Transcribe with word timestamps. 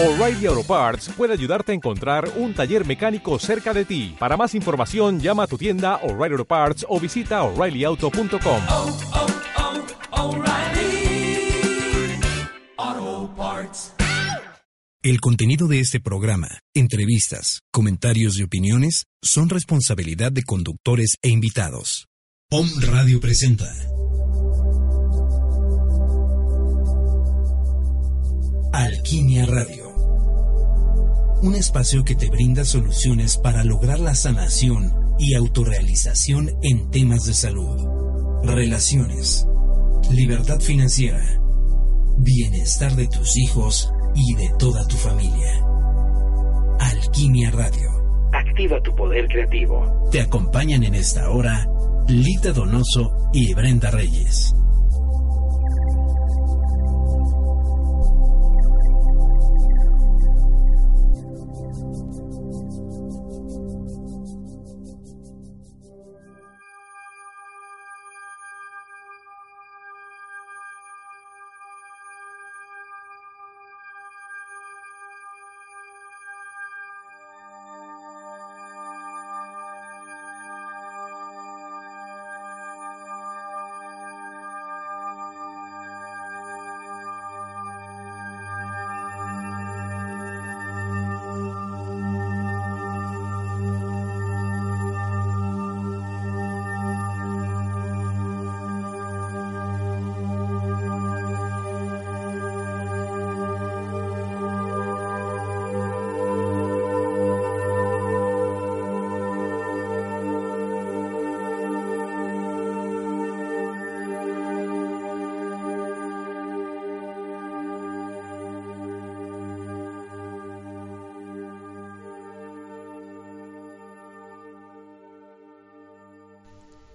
O'Reilly 0.00 0.46
Auto 0.46 0.62
Parts 0.62 1.08
puede 1.16 1.32
ayudarte 1.32 1.72
a 1.72 1.74
encontrar 1.74 2.30
un 2.36 2.54
taller 2.54 2.86
mecánico 2.86 3.36
cerca 3.40 3.74
de 3.74 3.84
ti. 3.84 4.14
Para 4.16 4.36
más 4.36 4.54
información, 4.54 5.18
llama 5.18 5.42
a 5.42 5.46
tu 5.48 5.58
tienda 5.58 5.96
O'Reilly 6.04 6.34
Auto 6.34 6.44
Parts 6.44 6.86
o 6.88 7.00
visita 7.00 7.42
oreillyauto.com. 7.42 8.62
oh, 8.68 8.96
oh, 12.78 13.34
Parts. 13.36 13.92
El 15.02 15.20
contenido 15.20 15.66
de 15.66 15.80
este 15.80 15.98
programa, 15.98 16.60
entrevistas, 16.74 17.62
comentarios 17.72 18.38
y 18.38 18.44
opiniones 18.44 19.06
son 19.20 19.48
responsabilidad 19.48 20.30
de 20.30 20.44
conductores 20.44 21.16
e 21.22 21.28
invitados. 21.28 22.06
POM 22.48 22.68
Radio 22.82 23.18
presenta. 23.18 23.66
Alquimia 28.72 29.44
Radio. 29.44 29.87
Un 31.40 31.54
espacio 31.54 32.04
que 32.04 32.16
te 32.16 32.28
brinda 32.30 32.64
soluciones 32.64 33.36
para 33.36 33.62
lograr 33.62 34.00
la 34.00 34.16
sanación 34.16 34.92
y 35.20 35.34
autorrealización 35.34 36.50
en 36.62 36.90
temas 36.90 37.26
de 37.26 37.34
salud, 37.34 37.78
relaciones, 38.42 39.46
libertad 40.10 40.58
financiera, 40.58 41.40
bienestar 42.18 42.96
de 42.96 43.06
tus 43.06 43.36
hijos 43.36 43.88
y 44.16 44.34
de 44.34 44.50
toda 44.58 44.84
tu 44.88 44.96
familia. 44.96 45.64
Alquimia 46.80 47.52
Radio. 47.52 47.88
Activa 48.32 48.80
tu 48.82 48.92
poder 48.96 49.28
creativo. 49.28 50.08
Te 50.10 50.20
acompañan 50.20 50.82
en 50.82 50.96
esta 50.96 51.30
hora 51.30 51.68
Lita 52.08 52.52
Donoso 52.52 53.30
y 53.32 53.54
Brenda 53.54 53.92
Reyes. 53.92 54.54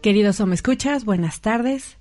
Queridos 0.03 0.39
o 0.41 0.45
me 0.45 0.55
escuchas, 0.55 1.05
buenas 1.05 1.39
tardes. 1.39 1.97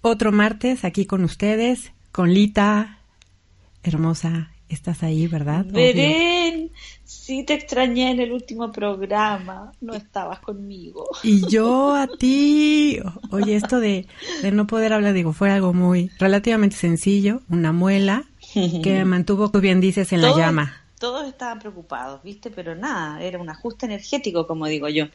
Otro 0.00 0.32
martes 0.32 0.84
aquí 0.86 1.04
con 1.04 1.22
ustedes, 1.22 1.92
con 2.12 2.32
Lita, 2.32 2.98
hermosa. 3.82 4.52
Estás 4.70 5.02
ahí, 5.02 5.26
¿verdad? 5.26 5.66
Beren, 5.66 6.70
sí 7.04 7.42
te 7.44 7.54
extrañé 7.54 8.12
en 8.12 8.20
el 8.20 8.30
último 8.32 8.70
programa, 8.72 9.72
no 9.80 9.94
estabas 9.94 10.38
conmigo. 10.40 11.06
Y 11.24 11.46
yo 11.48 11.92
a 11.94 12.06
ti. 12.06 12.98
Oye, 13.32 13.56
esto 13.56 13.80
de, 13.80 14.06
de 14.42 14.52
no 14.52 14.66
poder 14.68 14.92
hablar, 14.94 15.12
digo, 15.12 15.32
fue 15.34 15.50
algo 15.50 15.72
muy 15.74 16.10
relativamente 16.20 16.76
sencillo, 16.76 17.42
una 17.50 17.72
muela 17.72 18.24
que 18.54 18.92
me 18.94 19.04
mantuvo, 19.04 19.50
tú 19.50 19.60
bien 19.60 19.80
dices, 19.80 20.12
en 20.12 20.20
Todos- 20.22 20.38
la 20.38 20.46
llama. 20.46 20.76
Todos 20.98 21.26
estaban 21.26 21.58
preocupados, 21.58 22.22
¿viste? 22.22 22.50
Pero 22.50 22.74
nada, 22.76 23.22
era 23.22 23.38
un 23.38 23.48
ajuste 23.50 23.86
energético, 23.86 24.46
como 24.46 24.66
digo 24.66 24.88
yo. 24.88 25.06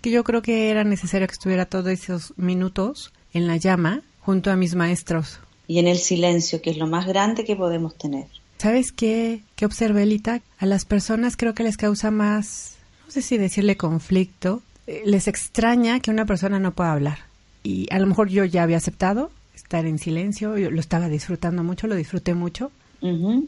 Que 0.00 0.10
yo 0.10 0.24
creo 0.24 0.42
que 0.42 0.70
era 0.70 0.84
necesario 0.84 1.26
que 1.26 1.34
estuviera 1.34 1.66
todos 1.66 1.88
esos 1.88 2.32
minutos 2.36 3.12
en 3.32 3.46
la 3.46 3.56
llama 3.56 4.02
junto 4.20 4.50
a 4.50 4.56
mis 4.56 4.74
maestros. 4.74 5.40
Y 5.66 5.78
en 5.78 5.86
el 5.86 5.98
silencio, 5.98 6.60
que 6.62 6.70
es 6.70 6.78
lo 6.78 6.86
más 6.86 7.06
grande 7.06 7.44
que 7.44 7.56
podemos 7.56 7.96
tener. 7.96 8.26
¿Sabes 8.58 8.92
qué? 8.92 9.40
¿Qué 9.56 9.64
observé, 9.64 10.04
Lita? 10.04 10.42
A 10.58 10.66
las 10.66 10.84
personas 10.84 11.36
creo 11.36 11.54
que 11.54 11.62
les 11.62 11.76
causa 11.76 12.10
más, 12.10 12.76
no 13.06 13.10
sé 13.10 13.22
si 13.22 13.38
decirle 13.38 13.76
conflicto, 13.76 14.62
eh, 14.86 15.02
les 15.06 15.28
extraña 15.28 16.00
que 16.00 16.10
una 16.10 16.26
persona 16.26 16.58
no 16.58 16.72
pueda 16.72 16.92
hablar. 16.92 17.18
Y 17.62 17.86
a 17.90 17.98
lo 17.98 18.06
mejor 18.06 18.28
yo 18.28 18.44
ya 18.44 18.62
había 18.62 18.76
aceptado 18.76 19.30
estar 19.54 19.86
en 19.86 19.98
silencio, 19.98 20.58
yo 20.58 20.70
lo 20.70 20.80
estaba 20.80 21.08
disfrutando 21.08 21.62
mucho, 21.62 21.86
lo 21.86 21.94
disfruté 21.94 22.34
mucho, 22.34 22.72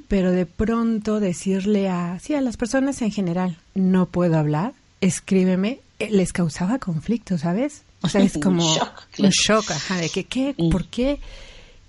pero 0.08 0.30
de 0.30 0.46
pronto 0.46 1.20
decirle 1.20 1.88
a, 1.88 2.19
sí, 2.20 2.34
a 2.34 2.40
las 2.40 2.56
personas 2.56 3.02
en 3.02 3.10
general, 3.10 3.58
no 3.74 4.06
puedo 4.06 4.38
hablar, 4.38 4.72
escríbeme, 5.00 5.80
les 6.10 6.32
causaba 6.32 6.78
conflicto, 6.78 7.38
¿sabes? 7.38 7.82
O 8.02 8.08
sea, 8.08 8.22
es 8.22 8.36
Un 8.36 8.42
como 8.42 8.62
un 9.18 9.28
shock, 9.30 9.70
ajá, 9.70 9.96
de 9.98 10.08
que, 10.08 10.24
¿qué? 10.24 10.54
¿Por 10.70 10.86
qué? 10.86 11.18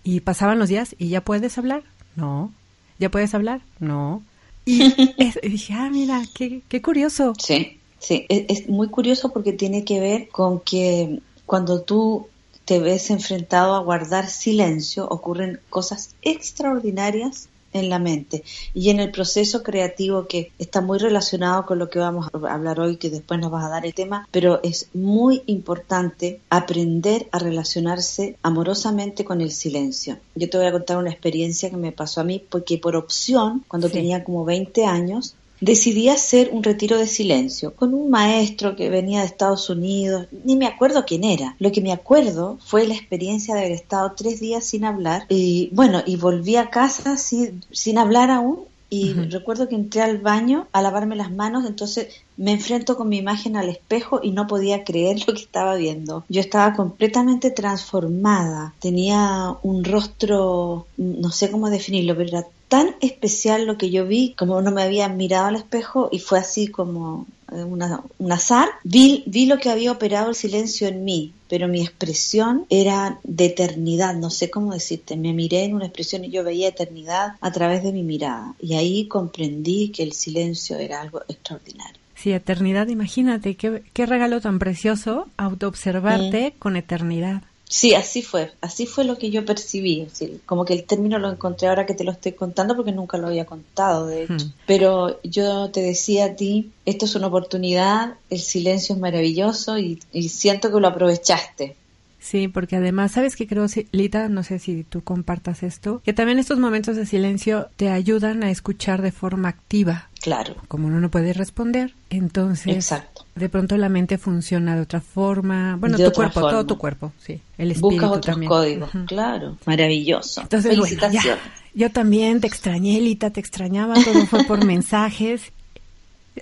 Y 0.04 0.20
pasaban 0.22 0.60
los 0.60 0.70
días 0.70 0.96
y 1.00 1.10
ya 1.10 1.22
puedes 1.22 1.58
hablar, 1.58 1.84
no. 2.16 2.52
¿Ya 3.00 3.10
puedes 3.10 3.34
hablar? 3.34 3.62
No. 3.80 4.22
Y, 4.66 4.82
es- 5.18 5.40
y 5.42 5.50
dije, 5.50 5.74
ah, 5.74 5.90
mira, 5.90 6.22
qué, 6.34 6.62
qué 6.70 6.82
curioso. 6.82 7.34
Sí, 7.42 7.80
sí, 8.00 8.26
es, 8.30 8.46
es 8.50 8.70
muy 8.70 8.88
curioso 8.90 9.32
porque 9.34 9.54
tiene 9.54 9.84
que 9.86 10.00
ver 10.00 10.30
con 10.30 10.60
que 10.60 11.20
cuando 11.46 11.82
tú 11.82 12.28
te 12.66 12.80
ves 12.80 13.10
enfrentado 13.10 13.76
a 13.76 13.80
guardar 13.80 14.30
silencio, 14.30 15.06
ocurren 15.10 15.60
cosas 15.70 16.12
extraordinarias 16.22 17.50
en 17.74 17.90
la 17.90 18.00
mente 18.00 18.44
y 18.74 18.90
en 18.90 19.00
el 19.00 19.12
proceso 19.12 19.64
creativo 19.64 20.28
que 20.28 20.52
está 20.60 20.82
muy 20.82 21.00
relacionado 21.00 21.66
con 21.66 21.80
lo 21.80 21.90
que 21.90 22.00
vamos 22.00 22.28
a 22.34 22.54
hablar 22.54 22.80
hoy, 22.80 22.98
que 22.98 23.10
después 23.10 23.40
nos 23.40 23.52
vas 23.52 23.66
a 23.66 23.70
dar 23.70 23.86
el 23.86 23.94
tema, 23.94 24.28
pero 24.32 24.60
es 24.64 24.88
muy 24.94 25.42
importante 25.48 26.40
aprender 26.50 27.28
a 27.32 27.40
relacionarse 27.40 28.38
amorosamente 28.44 29.26
con 29.26 29.42
el 29.42 29.52
silencio. 29.52 30.18
Yo 30.36 30.50
te 30.50 30.58
voy 30.58 30.68
a 30.68 30.72
contar 30.72 30.98
una 30.98 31.10
experiencia 31.12 31.70
que 31.70 31.78
me 31.78 31.92
pasó 31.92 32.22
a 32.22 32.24
mí 32.24 32.44
porque 32.50 32.78
por 32.78 32.96
opción, 32.96 33.64
cuando 33.68 33.88
Sí. 33.88 33.94
tenía 33.96 34.24
como 34.24 34.46
20 34.46 34.86
años, 34.86 35.36
decidí 35.64 36.10
hacer 36.10 36.50
un 36.52 36.64
retiro 36.64 36.98
de 36.98 37.08
silencio 37.08 37.74
con 37.76 37.94
un 37.94 38.10
maestro 38.10 38.76
que 38.76 38.90
venía 38.90 39.22
de 39.22 39.28
Estados 39.28 39.70
Unidos, 39.70 40.28
ni 40.44 40.56
me 40.56 40.68
acuerdo 40.68 41.06
quién 41.06 41.24
era. 41.24 41.56
Lo 41.60 41.72
que 41.72 41.82
me 41.82 41.92
acuerdo 41.94 42.58
fue 42.66 42.88
la 42.88 42.96
experiencia 42.96 43.56
de 43.56 43.62
haber 43.62 43.72
estado 43.72 44.14
tres 44.16 44.40
días 44.40 44.66
sin 44.66 44.86
hablar 44.86 45.26
y 45.30 45.70
bueno, 45.72 46.04
y 46.06 46.18
volví 46.18 46.58
a 46.58 46.70
casa 46.70 47.18
sin, 47.18 47.64
sin 47.72 47.98
hablar 47.98 48.30
aún. 48.30 48.66
Y 48.96 49.14
recuerdo 49.14 49.68
que 49.68 49.74
entré 49.74 50.04
al 50.04 50.20
baño 50.20 50.68
a 50.72 50.84
lavarme 50.84 51.16
las 51.16 51.32
manos, 51.32 51.66
entonces 51.66 52.10
me 52.38 52.52
enfrento 52.52 52.96
con 52.96 53.10
mi 53.10 53.18
imagen 53.18 53.58
al 53.58 53.68
espejo 53.70 54.20
y 54.22 54.30
no 54.30 54.46
podía 54.46 54.84
creer 54.84 55.18
lo 55.26 55.34
que 55.34 55.42
estaba 55.42 55.74
viendo. 55.74 56.24
Yo 56.30 56.42
estaba 56.42 56.76
completamente 56.76 57.50
transformada, 57.50 58.76
tenía 58.80 59.56
un 59.64 59.84
rostro, 59.84 60.86
no 60.98 61.32
sé 61.32 61.50
cómo 61.50 61.72
definirlo, 61.72 62.16
pero 62.16 62.30
era 62.30 62.48
tan 62.68 62.96
especial 63.02 63.66
lo 63.66 63.80
que 63.80 63.90
yo 63.90 64.06
vi, 64.06 64.36
como 64.38 64.62
no 64.62 64.70
me 64.70 64.84
había 64.84 65.10
mirado 65.10 65.48
al 65.48 65.56
espejo 65.56 66.10
y 66.12 66.20
fue 66.20 66.38
así 66.38 66.68
como 66.68 67.26
una- 67.64 68.02
un 68.18 68.32
azar. 68.32 68.70
Vi, 68.84 69.24
vi 69.28 69.46
lo 69.46 69.58
que 69.60 69.70
había 69.70 69.92
operado 69.92 70.30
el 70.30 70.36
silencio 70.36 70.88
en 70.88 71.04
mí, 71.06 71.34
pero 71.48 71.68
mi 71.68 71.82
expresión 71.82 72.66
era 72.70 73.20
de 73.24 73.46
eternidad, 73.46 74.16
no 74.16 74.30
sé 74.30 74.50
cómo 74.50 74.74
decirte. 74.74 75.16
Me 75.18 75.34
miré 75.34 75.66
en 75.66 75.76
una 75.76 75.86
expresión 75.86 76.26
y 76.26 76.30
yo 76.32 76.44
veía 76.44 76.70
eternidad 76.70 77.34
a 77.42 77.52
través 77.52 77.84
de 77.84 77.92
mi 77.92 78.04
mirada. 78.04 78.56
Y 78.60 78.74
ahí 78.76 79.08
comprendí 79.08 79.90
que 79.90 80.04
el 80.04 80.14
silencio 80.14 80.78
era 80.78 81.02
algo 81.02 81.22
extraordinario. 81.28 82.02
Sí, 82.16 82.32
eternidad, 82.32 82.88
imagínate, 82.88 83.56
qué, 83.56 83.84
qué 83.92 84.06
regalo 84.06 84.40
tan 84.40 84.58
precioso 84.58 85.28
autoobservarte 85.38 86.54
con 86.60 86.76
eternidad. 86.78 87.44
Sí, 87.70 87.96
así 87.96 88.22
fue, 88.22 88.52
así 88.62 88.86
fue 88.86 89.04
lo 89.04 89.18
que 89.18 89.32
yo 89.32 89.46
percibí, 89.46 90.02
así, 90.04 90.40
como 90.46 90.64
que 90.64 90.74
el 90.74 90.84
término 90.84 91.18
lo 91.18 91.32
encontré 91.32 91.68
ahora 91.68 91.86
que 91.86 91.96
te 91.96 92.04
lo 92.04 92.12
estoy 92.12 92.34
contando 92.34 92.76
porque 92.76 92.92
nunca 92.92 93.18
lo 93.18 93.28
había 93.28 93.46
contado, 93.46 94.08
de 94.08 94.24
hecho. 94.24 94.46
Hmm. 94.46 94.54
Pero 94.68 95.20
yo 95.24 95.72
te 95.72 95.82
decía 95.82 96.26
a 96.26 96.36
ti, 96.36 96.72
esto 96.86 97.06
es 97.06 97.16
una 97.16 97.28
oportunidad, 97.28 98.16
el 98.30 98.40
silencio 98.40 98.94
es 98.94 99.02
maravilloso 99.02 99.80
y, 99.80 100.00
y 100.12 100.30
siento 100.30 100.72
que 100.72 100.80
lo 100.80 100.88
aprovechaste. 100.88 101.76
Sí, 102.24 102.48
porque 102.48 102.78
además, 102.78 103.12
¿sabes 103.12 103.36
qué 103.36 103.48
creo, 103.48 103.66
Lita? 103.92 104.30
No 104.30 104.44
sé 104.44 104.58
si 104.58 104.86
tú 104.86 105.04
compartas 105.04 105.62
esto, 105.62 106.02
que 106.06 106.14
también 106.14 106.40
estos 106.40 106.58
momentos 106.58 106.96
de 106.96 107.06
silencio 107.06 107.68
te 107.76 107.90
ayudan 107.90 108.44
a 108.44 108.50
escuchar 108.50 109.02
de 109.02 109.12
forma 109.12 109.50
activa. 109.50 110.10
Claro. 110.22 110.56
Como 110.70 110.88
uno 110.88 111.02
no 111.02 111.12
puede 111.12 111.34
responder, 111.34 111.94
entonces 112.10 112.74
Exacto. 112.74 113.13
De 113.36 113.50
pronto 113.50 113.78
la 113.78 113.90
mente 113.90 114.18
funciona 114.18 114.76
de 114.76 114.82
otra 114.82 115.02
forma. 115.02 115.76
Bueno, 115.78 115.98
tu 115.98 116.12
cuerpo, 116.12 116.42
todo 116.42 116.66
tu 116.66 116.78
cuerpo, 116.78 117.12
sí. 117.20 117.42
El 117.58 117.72
espíritu 117.72 117.90
Buscas 117.90 118.10
otros 118.10 118.26
también. 118.26 118.50
códigos, 118.50 118.90
claro. 119.08 119.58
Maravilloso. 119.66 120.42
Entonces, 120.42 120.78
bueno, 120.78 120.84
ya. 120.86 121.00
Felicitaciones. 121.00 121.44
yo 121.74 121.92
también 121.92 122.42
te 122.42 122.48
extrañé, 122.48 123.00
Lita, 123.02 123.30
te 123.32 123.40
extrañaba, 123.40 123.96
todo 123.96 124.26
fue 124.28 124.44
por 124.44 124.64
mensajes. 124.66 125.52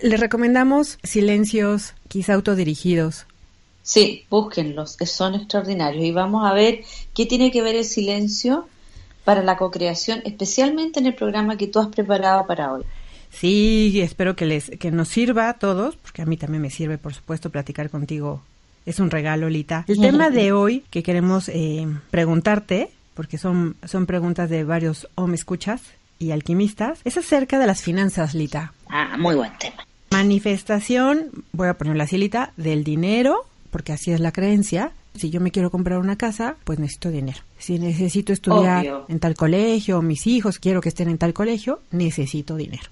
Le 0.01 0.17
recomendamos 0.17 0.99
silencios, 1.03 1.93
quizá 2.07 2.33
autodirigidos, 2.33 3.25
Sí, 3.83 4.25
búsquenlos, 4.29 4.95
que 4.95 5.05
son 5.07 5.35
extraordinarios. 5.35 6.03
Y 6.05 6.11
vamos 6.11 6.45
a 6.49 6.53
ver 6.53 6.81
qué 7.13 7.25
tiene 7.25 7.51
que 7.51 7.61
ver 7.61 7.75
el 7.75 7.85
silencio 7.85 8.67
para 9.23 9.43
la 9.43 9.57
co-creación, 9.57 10.21
especialmente 10.25 10.99
en 10.99 11.07
el 11.07 11.15
programa 11.15 11.57
que 11.57 11.67
tú 11.67 11.79
has 11.79 11.87
preparado 11.87 12.45
para 12.45 12.73
hoy. 12.73 12.83
Sí, 13.31 14.01
espero 14.01 14.35
que 14.35 14.45
les 14.45 14.69
que 14.71 14.91
nos 14.91 15.07
sirva 15.07 15.49
a 15.49 15.53
todos, 15.53 15.95
porque 15.95 16.21
a 16.21 16.25
mí 16.25 16.37
también 16.37 16.61
me 16.61 16.69
sirve, 16.69 16.97
por 16.97 17.13
supuesto, 17.13 17.49
platicar 17.49 17.89
contigo. 17.89 18.43
Es 18.85 18.99
un 18.99 19.11
regalo, 19.11 19.49
Lita. 19.49 19.85
El 19.87 19.99
tema 19.99 20.29
de 20.29 20.51
hoy 20.51 20.83
que 20.89 21.03
queremos 21.03 21.49
eh, 21.49 21.87
preguntarte, 22.09 22.89
porque 23.13 23.37
son, 23.37 23.75
son 23.85 24.05
preguntas 24.05 24.49
de 24.49 24.63
varios 24.63 25.07
o 25.15 25.27
me 25.27 25.35
escuchas 25.35 25.81
y 26.19 26.31
alquimistas, 26.31 26.99
es 27.03 27.17
acerca 27.17 27.59
de 27.59 27.67
las 27.67 27.81
finanzas, 27.81 28.33
Lita. 28.33 28.73
Ah, 28.89 29.17
muy 29.17 29.35
buen 29.35 29.51
tema. 29.59 29.85
Manifestación, 30.09 31.29
voy 31.51 31.67
a 31.67 31.75
ponerla 31.75 32.03
así, 32.03 32.17
Lita, 32.17 32.53
del 32.57 32.83
dinero 32.83 33.45
porque 33.71 33.93
así 33.93 34.11
es 34.11 34.19
la 34.19 34.31
creencia. 34.31 34.91
Si 35.15 35.29
yo 35.29 35.41
me 35.41 35.51
quiero 35.51 35.71
comprar 35.71 35.97
una 35.99 36.17
casa, 36.17 36.55
pues 36.63 36.77
necesito 36.77 37.09
dinero. 37.09 37.39
Si 37.57 37.79
necesito 37.79 38.31
estudiar 38.31 38.81
Obvio. 38.81 39.05
en 39.09 39.19
tal 39.19 39.35
colegio, 39.35 40.01
mis 40.01 40.27
hijos 40.27 40.59
quiero 40.59 40.81
que 40.81 40.89
estén 40.89 41.09
en 41.09 41.17
tal 41.17 41.33
colegio, 41.33 41.81
necesito 41.91 42.55
dinero. 42.55 42.83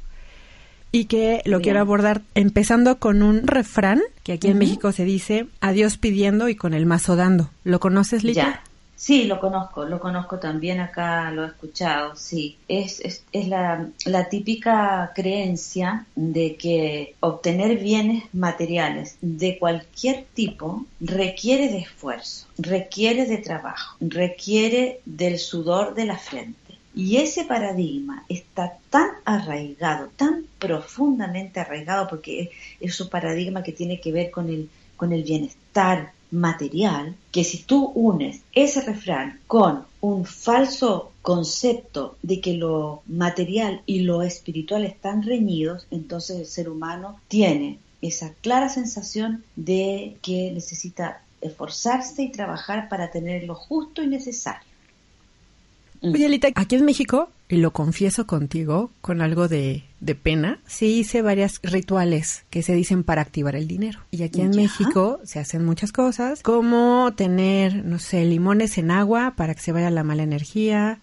Y 0.92 1.06
que 1.06 1.42
lo 1.46 1.58
Bien. 1.58 1.62
quiero 1.62 1.80
abordar 1.82 2.22
empezando 2.34 2.98
con 2.98 3.22
un 3.22 3.46
refrán 3.46 4.02
que 4.24 4.34
aquí 4.34 4.48
en. 4.48 4.58
México 4.58 4.92
se 4.92 5.06
dice 5.06 5.48
a 5.62 5.72
Dios 5.72 5.98
pidiendo 5.98 6.50
y 6.50 6.56
con 6.56 6.74
el 6.74 6.86
mazo 6.86 7.16
dando. 7.16 7.50
¿Lo 7.64 7.80
conoces, 7.80 8.24
Lita? 8.24 8.42
Ya. 8.42 8.64
Sí, 8.96 9.24
lo 9.24 9.40
conozco, 9.40 9.86
lo 9.86 9.98
conozco 9.98 10.40
también 10.40 10.82
acá, 10.82 11.32
lo 11.32 11.46
he 11.46 11.48
escuchado, 11.48 12.18
sí. 12.18 12.58
Es, 12.68 13.00
es, 13.00 13.24
es 13.32 13.48
la, 13.48 13.88
la 14.04 14.28
típica 14.28 15.14
creencia 15.16 16.06
de 16.16 16.58
que 16.58 17.16
obtener 17.22 17.78
bienes 17.78 18.26
materiales 18.34 19.16
de 19.22 19.58
cualquier 19.58 20.26
tipo 20.34 20.86
requiere 21.00 21.70
de 21.70 21.78
esfuerzo, 21.78 22.48
requiere 22.58 23.26
de 23.26 23.38
trabajo, 23.38 23.96
requiere 24.02 25.00
del 25.06 25.40
sudor 25.40 25.96
de 25.96 26.06
la 26.06 26.18
frente. 26.18 26.69
Y 26.96 27.18
ese 27.18 27.46
paradigma 27.46 28.26
está 28.30 28.78
tan 28.90 29.10
arraigado, 29.26 30.10
tan 30.16 30.46
profundamente 30.58 31.60
arraigado, 31.60 32.08
porque 32.08 32.52
es, 32.80 33.00
un 33.00 33.10
paradigma 33.10 33.64
que 33.64 33.72
tiene 33.72 34.00
que 34.02 34.12
ver 34.12 34.32
con 34.32 34.50
el, 34.50 34.70
con 34.98 35.14
el 35.14 35.24
bienestar 35.24 36.14
material, 36.32 37.16
que 37.32 37.44
si 37.44 37.60
tú 37.60 37.92
unes 37.96 38.42
ese 38.54 38.82
refrán 38.82 39.40
con 39.48 39.86
un 40.02 40.26
falso 40.26 41.12
concepto 41.22 42.18
de 42.22 42.40
que 42.40 42.54
lo 42.54 43.02
material 43.08 43.82
y 43.86 44.02
lo 44.02 44.22
espiritual 44.22 44.86
están 44.86 45.24
reñidos, 45.24 45.88
entonces 45.92 46.38
el 46.38 46.46
ser 46.46 46.70
humano 46.70 47.20
tiene 47.28 47.80
esa 48.02 48.34
clara 48.42 48.70
sensación 48.70 49.44
de 49.56 50.18
que 50.22 50.52
necesita 50.52 51.22
esforzarse 51.42 52.24
y 52.24 52.32
trabajar 52.32 52.90
para 52.90 53.12
tener 53.12 53.44
lo 53.44 53.56
justo 53.56 54.02
y 54.04 54.08
necesario. 54.08 54.69
Mm. 56.02 56.14
Oye, 56.14 56.30
Lita, 56.30 56.48
aquí 56.56 56.76
en 56.76 56.86
México, 56.86 57.30
y 57.50 57.58
lo 57.58 57.72
confieso 57.72 58.26
contigo, 58.28 58.92
con 59.02 59.22
algo 59.22 59.48
de, 59.48 59.84
de 60.00 60.16
pena, 60.16 60.60
sí 60.66 61.00
hice 61.00 61.22
varios 61.22 61.60
rituales 61.64 62.44
que 62.50 62.62
se 62.64 62.74
dicen 62.74 63.04
para 63.04 63.22
activar 63.22 63.56
el 63.56 63.68
dinero. 63.68 64.00
Y 64.12 64.24
aquí 64.24 64.42
en 64.42 64.54
Ya. 64.54 64.62
México 64.62 65.20
se 65.24 65.40
hacen 65.40 65.66
muchas 65.66 65.92
cosas, 65.92 66.42
como 66.44 67.12
tener, 67.16 67.84
no 67.86 68.00
sé, 68.00 68.24
limones 68.26 68.78
en 68.78 68.92
agua 68.92 69.34
para 69.36 69.56
que 69.56 69.62
se 69.62 69.72
vaya 69.72 69.90
la 69.90 70.04
mala 70.04 70.24
energía. 70.24 71.00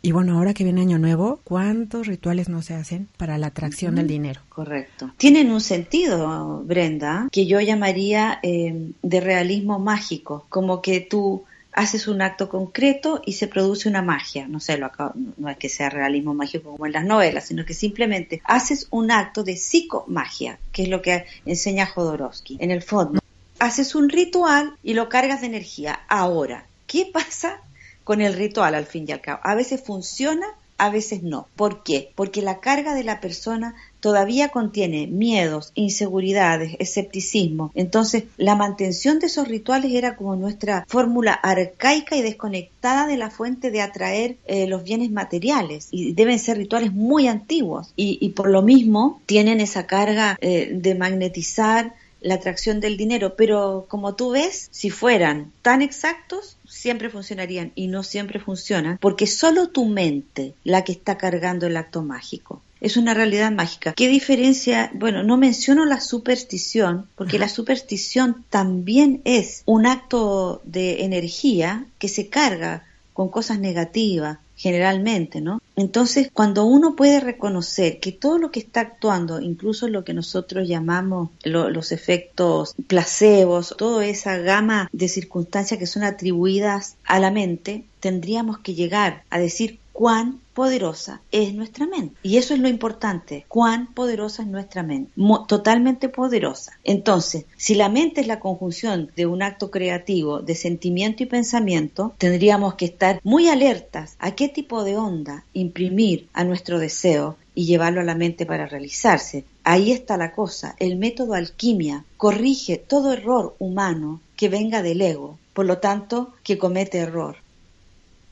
Y 0.00 0.12
bueno, 0.12 0.38
ahora 0.38 0.54
que 0.54 0.62
viene 0.62 0.80
Año 0.82 0.98
Nuevo, 0.98 1.40
¿cuántos 1.42 2.06
rituales 2.06 2.48
no 2.48 2.62
se 2.62 2.72
hacen 2.74 3.08
para 3.16 3.36
la 3.36 3.48
atracción 3.48 3.96
del 3.96 4.06
dinero? 4.06 4.40
Correcto. 4.48 5.10
Tienen 5.16 5.50
un 5.50 5.60
sentido, 5.60 6.62
Brenda, 6.64 7.28
que 7.32 7.46
yo 7.46 7.60
llamaría 7.60 8.38
eh, 8.44 8.92
de 9.02 9.20
realismo 9.20 9.80
mágico, 9.80 10.46
como 10.48 10.80
que 10.82 11.00
tú 11.00 11.42
haces 11.78 12.08
un 12.08 12.22
acto 12.22 12.48
concreto 12.48 13.22
y 13.24 13.34
se 13.34 13.46
produce 13.46 13.88
una 13.88 14.02
magia. 14.02 14.48
No 14.48 14.58
sé, 14.58 14.78
lo 14.78 14.86
acabo- 14.86 15.12
no 15.36 15.48
es 15.48 15.56
que 15.58 15.68
sea 15.68 15.88
realismo 15.88 16.34
mágico 16.34 16.72
como 16.72 16.86
en 16.86 16.92
las 16.92 17.04
novelas, 17.04 17.46
sino 17.46 17.64
que 17.64 17.72
simplemente 17.72 18.42
haces 18.44 18.88
un 18.90 19.12
acto 19.12 19.44
de 19.44 19.56
psicomagia, 19.56 20.58
que 20.72 20.82
es 20.82 20.88
lo 20.88 21.02
que 21.02 21.24
enseña 21.46 21.86
Jodorowsky. 21.86 22.56
En 22.60 22.72
el 22.72 22.82
fondo, 22.82 23.20
haces 23.60 23.94
un 23.94 24.08
ritual 24.08 24.74
y 24.82 24.94
lo 24.94 25.08
cargas 25.08 25.40
de 25.40 25.46
energía. 25.46 26.00
Ahora, 26.08 26.66
¿qué 26.88 27.08
pasa 27.12 27.60
con 28.02 28.20
el 28.20 28.34
ritual 28.34 28.74
al 28.74 28.86
fin 28.86 29.04
y 29.06 29.12
al 29.12 29.20
cabo? 29.20 29.38
A 29.44 29.54
veces 29.54 29.80
funciona, 29.80 30.46
a 30.78 30.90
veces 30.90 31.22
no. 31.22 31.46
¿Por 31.54 31.84
qué? 31.84 32.10
Porque 32.16 32.42
la 32.42 32.58
carga 32.58 32.94
de 32.94 33.04
la 33.04 33.20
persona 33.20 33.76
todavía 34.00 34.48
contiene 34.48 35.06
miedos, 35.06 35.72
inseguridades, 35.74 36.76
escepticismo. 36.78 37.70
Entonces, 37.74 38.24
la 38.36 38.54
mantención 38.54 39.18
de 39.18 39.26
esos 39.26 39.48
rituales 39.48 39.92
era 39.92 40.16
como 40.16 40.36
nuestra 40.36 40.84
fórmula 40.88 41.32
arcaica 41.32 42.16
y 42.16 42.22
desconectada 42.22 43.06
de 43.06 43.16
la 43.16 43.30
fuente 43.30 43.70
de 43.70 43.82
atraer 43.82 44.36
eh, 44.46 44.66
los 44.66 44.84
bienes 44.84 45.10
materiales. 45.10 45.88
Y 45.90 46.12
deben 46.12 46.38
ser 46.38 46.58
rituales 46.58 46.92
muy 46.92 47.28
antiguos. 47.28 47.92
Y, 47.96 48.28
por 48.30 48.50
lo 48.50 48.62
mismo 48.62 49.20
tienen 49.26 49.60
esa 49.60 49.86
carga 49.86 50.36
eh, 50.40 50.70
de 50.72 50.94
magnetizar 50.94 51.94
la 52.20 52.34
atracción 52.34 52.80
del 52.80 52.96
dinero, 52.96 53.34
pero 53.36 53.86
como 53.88 54.14
tú 54.14 54.30
ves, 54.30 54.68
si 54.70 54.90
fueran 54.90 55.52
tan 55.62 55.82
exactos, 55.82 56.56
siempre 56.66 57.10
funcionarían 57.10 57.72
y 57.74 57.86
no 57.86 58.02
siempre 58.02 58.40
funcionan, 58.40 58.98
porque 58.98 59.26
solo 59.26 59.68
tu 59.68 59.84
mente 59.86 60.54
la 60.64 60.84
que 60.84 60.92
está 60.92 61.16
cargando 61.16 61.66
el 61.66 61.76
acto 61.76 62.02
mágico. 62.02 62.60
Es 62.80 62.96
una 62.96 63.14
realidad 63.14 63.50
mágica. 63.50 63.92
¿Qué 63.92 64.08
diferencia? 64.08 64.90
Bueno, 64.94 65.22
no 65.22 65.36
menciono 65.36 65.84
la 65.84 66.00
superstición, 66.00 67.06
porque 67.16 67.38
la 67.38 67.48
superstición 67.48 68.44
también 68.50 69.20
es 69.24 69.62
un 69.66 69.86
acto 69.86 70.60
de 70.64 71.04
energía 71.04 71.86
que 71.98 72.08
se 72.08 72.28
carga 72.28 72.84
con 73.12 73.28
cosas 73.30 73.58
negativas, 73.58 74.38
generalmente, 74.54 75.40
¿no? 75.40 75.60
Entonces, 75.76 76.30
cuando 76.32 76.64
uno 76.64 76.94
puede 76.96 77.20
reconocer 77.20 78.00
que 78.00 78.10
todo 78.12 78.38
lo 78.38 78.50
que 78.50 78.60
está 78.60 78.80
actuando, 78.80 79.40
incluso 79.40 79.88
lo 79.88 80.04
que 80.04 80.14
nosotros 80.14 80.68
llamamos 80.68 81.30
lo- 81.44 81.70
los 81.70 81.90
efectos 81.92 82.74
placebos, 82.86 83.74
toda 83.76 84.04
esa 84.06 84.38
gama 84.38 84.88
de 84.92 85.08
circunstancias 85.08 85.78
que 85.78 85.86
son 85.86 86.02
atribuidas 86.02 86.96
a 87.04 87.18
la 87.20 87.30
mente, 87.30 87.84
tendríamos 88.00 88.58
que 88.58 88.74
llegar 88.74 89.22
a 89.30 89.38
decir 89.38 89.78
cuán 89.98 90.38
poderosa 90.54 91.22
es 91.32 91.54
nuestra 91.54 91.84
mente. 91.84 92.14
Y 92.22 92.36
eso 92.36 92.54
es 92.54 92.60
lo 92.60 92.68
importante, 92.68 93.44
cuán 93.48 93.92
poderosa 93.94 94.42
es 94.42 94.48
nuestra 94.48 94.84
mente, 94.84 95.10
totalmente 95.48 96.08
poderosa. 96.08 96.78
Entonces, 96.84 97.46
si 97.56 97.74
la 97.74 97.88
mente 97.88 98.20
es 98.20 98.28
la 98.28 98.38
conjunción 98.38 99.10
de 99.16 99.26
un 99.26 99.42
acto 99.42 99.72
creativo 99.72 100.38
de 100.38 100.54
sentimiento 100.54 101.24
y 101.24 101.26
pensamiento, 101.26 102.14
tendríamos 102.16 102.74
que 102.74 102.84
estar 102.84 103.18
muy 103.24 103.48
alertas 103.48 104.14
a 104.20 104.36
qué 104.36 104.48
tipo 104.48 104.84
de 104.84 104.96
onda 104.96 105.42
imprimir 105.52 106.28
a 106.32 106.44
nuestro 106.44 106.78
deseo 106.78 107.36
y 107.56 107.66
llevarlo 107.66 108.00
a 108.00 108.04
la 108.04 108.14
mente 108.14 108.46
para 108.46 108.66
realizarse. 108.66 109.46
Ahí 109.64 109.90
está 109.90 110.16
la 110.16 110.30
cosa. 110.30 110.76
El 110.78 110.94
método 110.94 111.34
alquimia 111.34 112.04
corrige 112.16 112.76
todo 112.76 113.14
error 113.14 113.56
humano 113.58 114.20
que 114.36 114.48
venga 114.48 114.80
del 114.80 115.02
ego, 115.02 115.40
por 115.54 115.66
lo 115.66 115.78
tanto, 115.78 116.34
que 116.44 116.56
comete 116.56 116.98
error. 116.98 117.38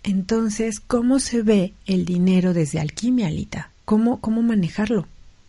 Entonces, 0.06 0.78
¿cómo 0.78 1.18
se 1.18 1.42
ve 1.42 1.72
el 1.84 2.04
dinero 2.04 2.54
desde 2.54 2.78
alquimia, 2.78 3.28
Lita? 3.28 3.72
¿Cómo, 3.84 4.20
cómo 4.20 4.40
manejarlo? 4.40 5.08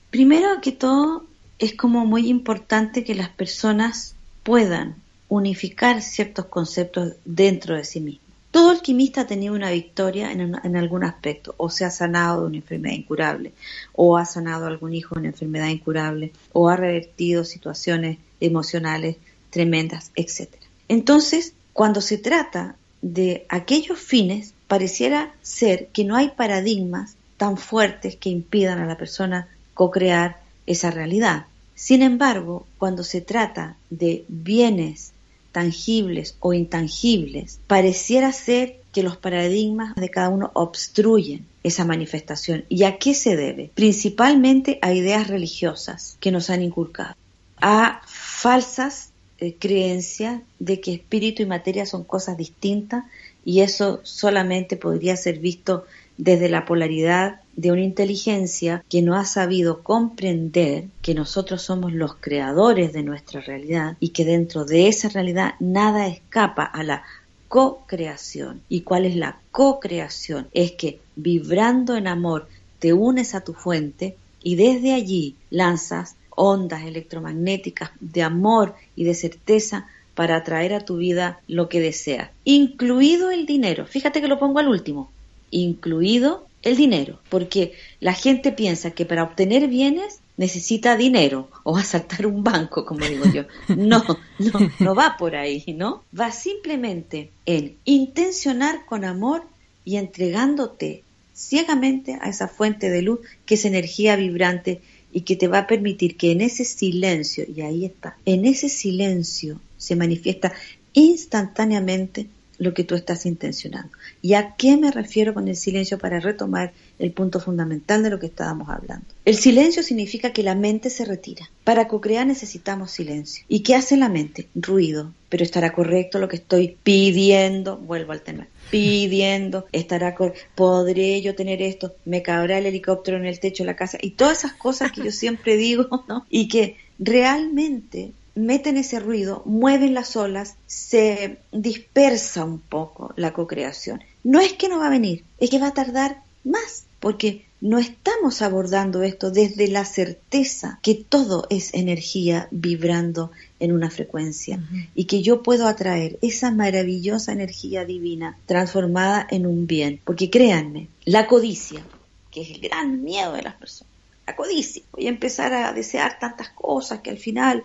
Primero 0.09 0.61
que 0.61 0.71
todo, 0.71 1.27
es 1.59 1.75
como 1.75 2.07
muy 2.07 2.27
importante 2.27 3.03
que 3.03 3.13
las 3.13 3.29
personas 3.29 4.15
puedan 4.41 4.95
unificar 5.29 6.01
ciertos 6.01 6.45
conceptos 6.45 7.13
dentro 7.23 7.75
de 7.75 7.83
sí 7.83 7.99
mismos. 7.99 8.23
Todo 8.49 8.71
alquimista 8.71 9.21
ha 9.21 9.27
tenido 9.27 9.53
una 9.53 9.69
victoria 9.69 10.31
en, 10.31 10.55
en 10.63 10.75
algún 10.75 11.03
aspecto, 11.03 11.53
o 11.57 11.69
se 11.69 11.85
ha 11.85 11.91
sanado 11.91 12.41
de 12.41 12.47
una 12.47 12.57
enfermedad 12.57 12.95
incurable, 12.95 13.53
o 13.93 14.17
ha 14.17 14.25
sanado 14.25 14.65
a 14.65 14.69
algún 14.69 14.95
hijo 14.95 15.13
de 15.13 15.19
una 15.19 15.29
enfermedad 15.29 15.67
incurable, 15.67 16.31
o 16.51 16.67
ha 16.67 16.77
revertido 16.77 17.43
situaciones 17.43 18.17
emocionales 18.39 19.17
tremendas, 19.51 20.11
etc. 20.15 20.49
Entonces, 20.87 21.53
cuando 21.73 22.01
se 22.01 22.17
trata 22.17 22.75
de 23.01 23.45
aquellos 23.49 23.99
fines, 23.99 24.53
pareciera 24.67 25.33
ser 25.41 25.87
que 25.87 26.03
no 26.03 26.15
hay 26.15 26.29
paradigmas 26.29 27.15
tan 27.37 27.57
fuertes 27.57 28.15
que 28.15 28.29
impidan 28.29 28.79
a 28.79 28.85
la 28.85 28.97
persona 28.97 29.47
co-crear 29.73 30.41
esa 30.65 30.91
realidad. 30.91 31.45
Sin 31.75 32.01
embargo, 32.01 32.65
cuando 32.79 33.03
se 33.03 33.21
trata 33.21 33.77
de 33.89 34.25
bienes 34.27 35.13
tangibles 35.51 36.35
o 36.39 36.53
intangibles, 36.53 37.59
pareciera 37.67 38.31
ser 38.33 38.81
que 38.91 39.03
los 39.03 39.17
paradigmas 39.17 39.95
de 39.95 40.09
cada 40.09 40.29
uno 40.29 40.49
obstruyen 40.53 41.45
esa 41.63 41.85
manifestación. 41.85 42.65
¿Y 42.69 42.83
a 42.83 42.97
qué 42.97 43.13
se 43.13 43.35
debe? 43.35 43.71
Principalmente 43.75 44.79
a 44.81 44.93
ideas 44.93 45.27
religiosas 45.27 46.17
que 46.19 46.31
nos 46.31 46.49
han 46.49 46.63
inculcado, 46.63 47.15
a 47.61 48.01
falsas 48.05 49.06
eh, 49.39 49.55
creencias 49.57 50.41
de 50.59 50.81
que 50.81 50.93
espíritu 50.93 51.43
y 51.43 51.45
materia 51.45 51.85
son 51.85 52.03
cosas 52.03 52.37
distintas 52.37 53.05
y 53.45 53.61
eso 53.61 53.99
solamente 54.03 54.77
podría 54.77 55.15
ser 55.15 55.39
visto 55.39 55.85
desde 56.17 56.49
la 56.49 56.65
polaridad 56.65 57.41
de 57.55 57.71
una 57.71 57.81
inteligencia 57.81 58.83
que 58.89 59.01
no 59.01 59.15
ha 59.15 59.25
sabido 59.25 59.83
comprender 59.83 60.85
que 61.01 61.13
nosotros 61.13 61.61
somos 61.61 61.93
los 61.93 62.15
creadores 62.15 62.93
de 62.93 63.03
nuestra 63.03 63.41
realidad 63.41 63.97
y 63.99 64.09
que 64.09 64.25
dentro 64.25 64.65
de 64.65 64.87
esa 64.87 65.09
realidad 65.09 65.53
nada 65.59 66.07
escapa 66.07 66.63
a 66.63 66.83
la 66.83 67.03
co-creación. 67.47 68.61
¿Y 68.69 68.81
cuál 68.81 69.05
es 69.05 69.15
la 69.15 69.39
co-creación? 69.51 70.47
Es 70.53 70.73
que 70.73 70.99
vibrando 71.15 71.95
en 71.95 72.07
amor 72.07 72.47
te 72.79 72.93
unes 72.93 73.33
a 73.35 73.41
tu 73.41 73.53
fuente 73.53 74.17
y 74.43 74.55
desde 74.55 74.93
allí 74.93 75.35
lanzas 75.49 76.15
ondas 76.37 76.83
electromagnéticas 76.83 77.89
de 77.99 78.23
amor 78.23 78.75
y 78.95 79.03
de 79.03 79.15
certeza 79.15 79.87
para 80.13 80.37
atraer 80.37 80.73
a 80.73 80.85
tu 80.85 80.97
vida 80.97 81.41
lo 81.47 81.67
que 81.67 81.81
deseas, 81.81 82.29
incluido 82.43 83.31
el 83.31 83.45
dinero. 83.45 83.85
Fíjate 83.85 84.21
que 84.21 84.27
lo 84.27 84.39
pongo 84.39 84.59
al 84.59 84.67
último, 84.67 85.11
incluido 85.51 86.47
el 86.61 86.75
dinero, 86.75 87.19
porque 87.29 87.73
la 87.99 88.13
gente 88.13 88.51
piensa 88.51 88.91
que 88.91 89.05
para 89.05 89.23
obtener 89.23 89.67
bienes 89.67 90.19
necesita 90.37 90.95
dinero 90.95 91.49
o 91.63 91.73
va 91.73 91.81
a 91.81 91.83
saltar 91.83 92.25
un 92.27 92.43
banco, 92.43 92.85
como 92.85 93.05
digo 93.05 93.25
yo. 93.25 93.43
No, 93.75 94.03
no, 94.39 94.71
no 94.79 94.95
va 94.95 95.17
por 95.17 95.35
ahí, 95.35 95.63
¿no? 95.75 96.03
Va 96.17 96.31
simplemente 96.31 97.31
en 97.45 97.77
intencionar 97.85 98.85
con 98.85 99.05
amor 99.05 99.43
y 99.85 99.97
entregándote 99.97 101.03
ciegamente 101.33 102.17
a 102.21 102.29
esa 102.29 102.47
fuente 102.47 102.89
de 102.89 103.01
luz 103.01 103.19
que 103.45 103.55
es 103.55 103.65
energía 103.65 104.15
vibrante 104.15 104.81
y 105.17 105.21
que 105.21 105.35
te 105.35 105.47
va 105.47 105.57
a 105.57 105.65
permitir 105.65 106.15
que 106.15 106.31
en 106.31 106.41
ese 106.41 106.63
silencio, 106.63 107.43
y 107.47 107.61
ahí 107.61 107.85
está, 107.85 108.19
en 108.23 108.45
ese 108.45 108.69
silencio 108.69 109.59
se 109.75 109.95
manifiesta 109.95 110.53
instantáneamente 110.93 112.27
lo 112.59 112.75
que 112.75 112.83
tú 112.83 112.93
estás 112.93 113.25
intencionando. 113.25 113.89
¿Y 114.21 114.33
a 114.33 114.55
qué 114.55 114.77
me 114.77 114.91
refiero 114.91 115.33
con 115.33 115.47
el 115.47 115.55
silencio 115.55 115.97
para 115.97 116.19
retomar 116.19 116.73
el 116.99 117.11
punto 117.11 117.39
fundamental 117.39 118.03
de 118.03 118.09
lo 118.09 118.19
que 118.19 118.25
estábamos 118.25 118.69
hablando? 118.69 119.05
El 119.25 119.35
silencio 119.35 119.83
significa 119.83 120.33
que 120.33 120.43
la 120.43 120.55
mente 120.55 120.89
se 120.89 121.05
retira. 121.05 121.49
Para 121.63 121.87
co-crear 121.87 122.25
necesitamos 122.25 122.91
silencio. 122.91 123.45
¿Y 123.47 123.61
qué 123.61 123.75
hace 123.75 123.97
la 123.97 124.09
mente? 124.09 124.47
Ruido. 124.55 125.11
Pero 125.29 125.43
estará 125.43 125.73
correcto 125.73 126.19
lo 126.19 126.27
que 126.27 126.37
estoy 126.37 126.77
pidiendo. 126.83 127.77
Vuelvo 127.77 128.13
al 128.13 128.21
tema. 128.21 128.47
Pidiendo, 128.71 129.65
estará 129.71 130.15
podré 130.55 131.21
yo 131.21 131.35
tener 131.35 131.61
esto, 131.61 131.95
me 132.03 132.21
cabrá 132.21 132.57
el 132.57 132.65
helicóptero 132.65 133.17
en 133.17 133.25
el 133.25 133.39
techo 133.39 133.63
de 133.63 133.67
la 133.67 133.75
casa 133.77 133.97
y 134.01 134.11
todas 134.11 134.39
esas 134.39 134.53
cosas 134.53 134.91
que 134.91 135.03
yo 135.05 135.11
siempre 135.11 135.55
digo, 135.55 136.03
¿no? 136.09 136.25
Y 136.29 136.49
que 136.49 136.75
realmente 136.99 138.11
meten 138.37 138.77
ese 138.77 138.99
ruido, 138.99 139.41
mueven 139.45 139.93
las 139.93 140.15
olas, 140.15 140.55
se 140.65 141.39
dispersa 141.51 142.45
un 142.45 142.59
poco 142.59 143.13
la 143.15 143.33
cocreación. 143.33 144.03
No 144.23 144.39
es 144.39 144.53
que 144.53 144.69
no 144.69 144.79
va 144.79 144.87
a 144.87 144.91
venir, 144.91 145.23
es 145.39 145.49
que 145.49 145.59
va 145.59 145.67
a 145.67 145.73
tardar 145.73 146.21
más, 146.43 146.85
porque 146.99 147.45
no 147.59 147.79
estamos 147.79 148.41
abordando 148.41 149.01
esto 149.01 149.31
desde 149.31 149.67
la 149.67 149.83
certeza 149.83 150.79
que 150.83 150.93
todo 150.93 151.47
es 151.49 151.73
energía 151.73 152.47
vibrando 152.51 153.31
en 153.59 153.71
una 153.71 153.89
frecuencia 153.89 154.59
y 154.93 155.05
que 155.05 155.23
yo 155.23 155.41
puedo 155.41 155.67
atraer 155.67 156.19
esa 156.21 156.51
maravillosa 156.51 157.31
energía 157.31 157.83
divina 157.85 158.37
transformada 158.45 159.25
en 159.31 159.47
un 159.47 159.65
bien. 159.65 159.99
Porque 160.03 160.29
créanme, 160.29 160.89
la 161.05 161.25
codicia, 161.25 161.81
que 162.29 162.41
es 162.41 162.51
el 162.51 162.59
gran 162.59 163.03
miedo 163.03 163.33
de 163.33 163.41
las 163.41 163.55
personas, 163.55 163.91
la 164.27 164.35
codicia, 164.35 164.83
voy 164.91 165.07
a 165.07 165.09
empezar 165.09 165.53
a 165.53 165.73
desear 165.73 166.19
tantas 166.19 166.49
cosas 166.49 166.99
que 166.99 167.09
al 167.09 167.17
final 167.17 167.63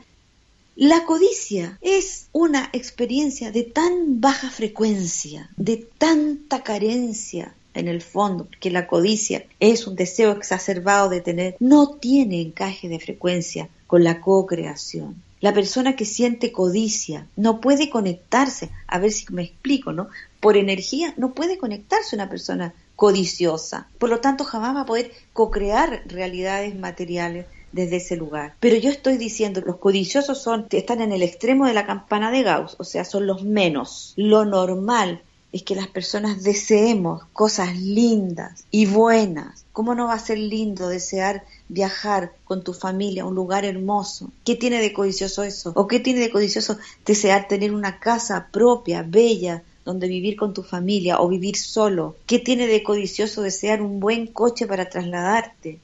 la 0.75 1.05
codicia 1.05 1.79
es 1.83 2.29
una 2.33 2.71
experiencia 2.73 3.52
de 3.52 3.62
tan 3.62 4.23
baja 4.23 4.49
frecuencia, 4.49 5.50
de 5.57 5.76
tanta 5.99 6.62
carencia 6.62 7.55
en 7.75 7.88
el 7.88 8.00
fondo, 8.00 8.47
porque 8.47 8.71
la 8.71 8.87
codicia 8.87 9.45
es 9.61 9.87
un 9.87 9.97
deseo 9.97 10.33
exacerbado 10.33 11.11
de 11.11 11.21
tener, 11.21 11.57
no 11.61 11.91
tiene 11.97 12.41
encaje 12.41 12.88
de 12.88 13.00
frecuencia 13.00 13.69
con 13.87 14.02
la 14.02 14.23
co-creación. 14.23 15.23
La 15.43 15.52
persona 15.52 15.95
que 15.95 16.07
siente 16.07 16.52
codicia 16.52 17.26
no 17.37 17.61
puede 17.61 17.91
conectarse, 17.91 18.71
a 18.87 18.99
ver 18.99 19.12
si 19.12 19.26
me 19.31 19.43
explico, 19.43 19.93
¿no? 19.93 20.09
Por 20.41 20.57
energía 20.57 21.12
no 21.19 21.35
puede 21.35 21.59
conectarse 21.59 22.17
una 22.17 22.31
persona 22.31 22.73
codiciosa. 22.97 23.88
Por 23.99 24.09
lo 24.09 24.21
tanto, 24.21 24.45
jamás 24.45 24.75
va 24.75 24.83
a 24.83 24.87
poder 24.87 25.12
co-crear 25.33 26.02
realidades 26.07 26.75
materiales 26.79 27.47
desde 27.73 27.97
ese 27.97 28.17
lugar. 28.17 28.55
Pero 28.61 28.76
yo 28.76 28.91
estoy 28.91 29.17
diciendo, 29.17 29.61
los 29.64 29.76
codiciosos 29.76 30.43
son, 30.43 30.67
están 30.71 31.00
en 31.00 31.12
el 31.12 31.23
extremo 31.23 31.67
de 31.67 31.75
la 31.75 31.87
campana 31.87 32.31
de 32.31 32.43
Gauss, 32.43 32.76
o 32.79 32.85
sea, 32.85 33.05
son 33.05 33.26
los 33.26 33.43
menos. 33.43 34.12
Lo 34.17 34.45
normal 34.45 35.23
es 35.52 35.62
que 35.62 35.75
las 35.75 35.87
personas 35.87 36.43
deseemos 36.43 37.25
cosas 37.33 37.76
lindas 37.79 38.64
y 38.71 38.87
buenas. 38.87 39.67
¿Cómo 39.73 39.95
no 39.95 40.07
va 40.07 40.14
a 40.14 40.19
ser 40.19 40.38
lindo 40.38 40.88
desear 40.88 41.45
viajar 41.69 42.33
con 42.45 42.64
tu 42.64 42.73
familia 42.73 43.23
a 43.23 43.26
un 43.26 43.35
lugar 43.35 43.64
hermoso? 43.64 44.31
¿Qué 44.45 44.57
tiene 44.57 44.81
de 44.81 44.93
codicioso 44.93 45.43
eso? 45.43 45.73
¿O 45.75 45.87
qué 45.87 46.00
tiene 46.00 46.21
de 46.21 46.31
codicioso 46.31 46.79
desear 47.05 47.49
tener 47.49 47.73
una 47.73 48.00
casa 48.00 48.49
propia, 48.50 49.02
bella, 49.02 49.62
donde 49.85 50.09
vivir 50.09 50.37
con 50.37 50.55
tu 50.55 50.62
familia 50.62 51.21
o 51.21 51.29
vivir 51.29 51.57
solo? 51.57 52.17
¿Qué 52.26 52.38
tiene 52.38 52.67
de 52.67 52.83
codicioso 52.83 53.43
desear 53.43 53.83
un 53.83 54.00
buen 54.00 54.29
coche 54.29 54.67
para 54.67 54.88
trasladarte? 54.88 55.81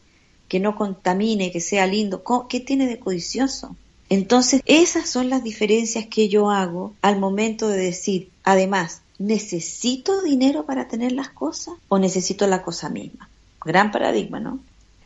Que 0.48 0.60
no 0.60 0.76
contamine, 0.76 1.52
que 1.52 1.60
sea 1.60 1.86
lindo. 1.86 2.22
¿Qué 2.48 2.60
tiene 2.60 2.86
de 2.86 2.98
codicioso? 2.98 3.76
Entonces, 4.08 4.62
esas 4.64 5.08
son 5.08 5.28
las 5.28 5.44
diferencias 5.44 6.06
que 6.06 6.28
yo 6.28 6.50
hago 6.50 6.94
al 7.02 7.18
momento 7.18 7.68
de 7.68 7.78
decir, 7.78 8.30
además, 8.42 9.02
¿necesito 9.18 10.22
dinero 10.22 10.64
para 10.64 10.88
tener 10.88 11.12
las 11.12 11.28
cosas 11.28 11.74
o 11.88 11.98
necesito 11.98 12.46
la 12.46 12.62
cosa 12.62 12.88
misma? 12.88 13.28
Gran 13.64 13.92
paradigma, 13.92 14.40
¿no? 14.40 14.60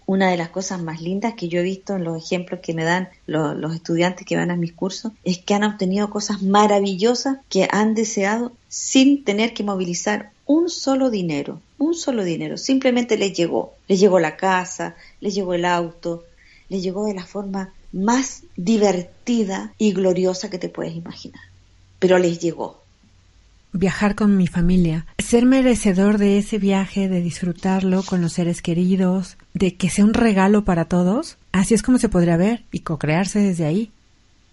Una 0.06 0.30
de 0.30 0.37
las 0.37 0.50
cosas 0.50 0.82
más 0.82 1.00
lindas 1.00 1.34
que 1.34 1.49
yo 1.49 1.61
he 1.61 1.64
visto 1.64 1.96
en 1.96 2.04
los 2.04 2.22
ejemplos 2.22 2.61
que 2.61 2.75
me 2.75 2.84
dan 2.84 3.08
los, 3.26 3.56
los 3.56 3.75
estudiantes 3.75 4.26
que 4.26 4.37
van 4.37 4.50
a 4.50 4.56
mis 4.56 4.72
cursos 4.72 5.12
es 5.25 5.38
que 5.38 5.54
han 5.54 5.64
obtenido 5.64 6.11
cosas 6.11 6.42
maravillosas 6.42 7.38
que 7.49 7.68
han 7.70 7.94
deseado 7.94 8.52
sin 8.68 9.25
tener 9.25 9.54
que 9.54 9.64
movilizar 9.64 10.30
un 10.44 10.68
solo 10.68 11.11
dinero, 11.11 11.61
un 11.82 11.94
solo 11.94 12.22
dinero, 12.22 12.56
simplemente 12.56 13.16
les 13.16 13.32
llegó, 13.32 13.74
les 13.88 13.98
llegó 13.98 14.20
la 14.20 14.36
casa, 14.36 14.94
les 15.20 15.34
llegó 15.34 15.54
el 15.54 15.64
auto, 15.64 16.24
les 16.68 16.82
llegó 16.82 17.06
de 17.06 17.14
la 17.14 17.26
forma 17.26 17.72
más 17.92 18.44
divertida 18.56 19.74
y 19.78 19.92
gloriosa 19.92 20.48
que 20.48 20.58
te 20.58 20.68
puedes 20.68 20.94
imaginar, 20.94 21.42
pero 21.98 22.18
les 22.18 22.38
llegó. 22.38 22.80
Viajar 23.72 24.14
con 24.14 24.36
mi 24.36 24.46
familia, 24.46 25.06
ser 25.18 25.44
merecedor 25.44 26.18
de 26.18 26.38
ese 26.38 26.58
viaje, 26.58 27.08
de 27.08 27.20
disfrutarlo 27.20 28.02
con 28.02 28.20
los 28.20 28.34
seres 28.34 28.62
queridos, 28.62 29.36
de 29.54 29.76
que 29.76 29.90
sea 29.90 30.04
un 30.04 30.14
regalo 30.14 30.64
para 30.64 30.84
todos, 30.84 31.36
así 31.52 31.74
es 31.74 31.82
como 31.82 31.98
se 31.98 32.08
podría 32.08 32.36
ver 32.36 32.64
y 32.70 32.80
co-crearse 32.80 33.40
desde 33.40 33.64
ahí. 33.64 33.90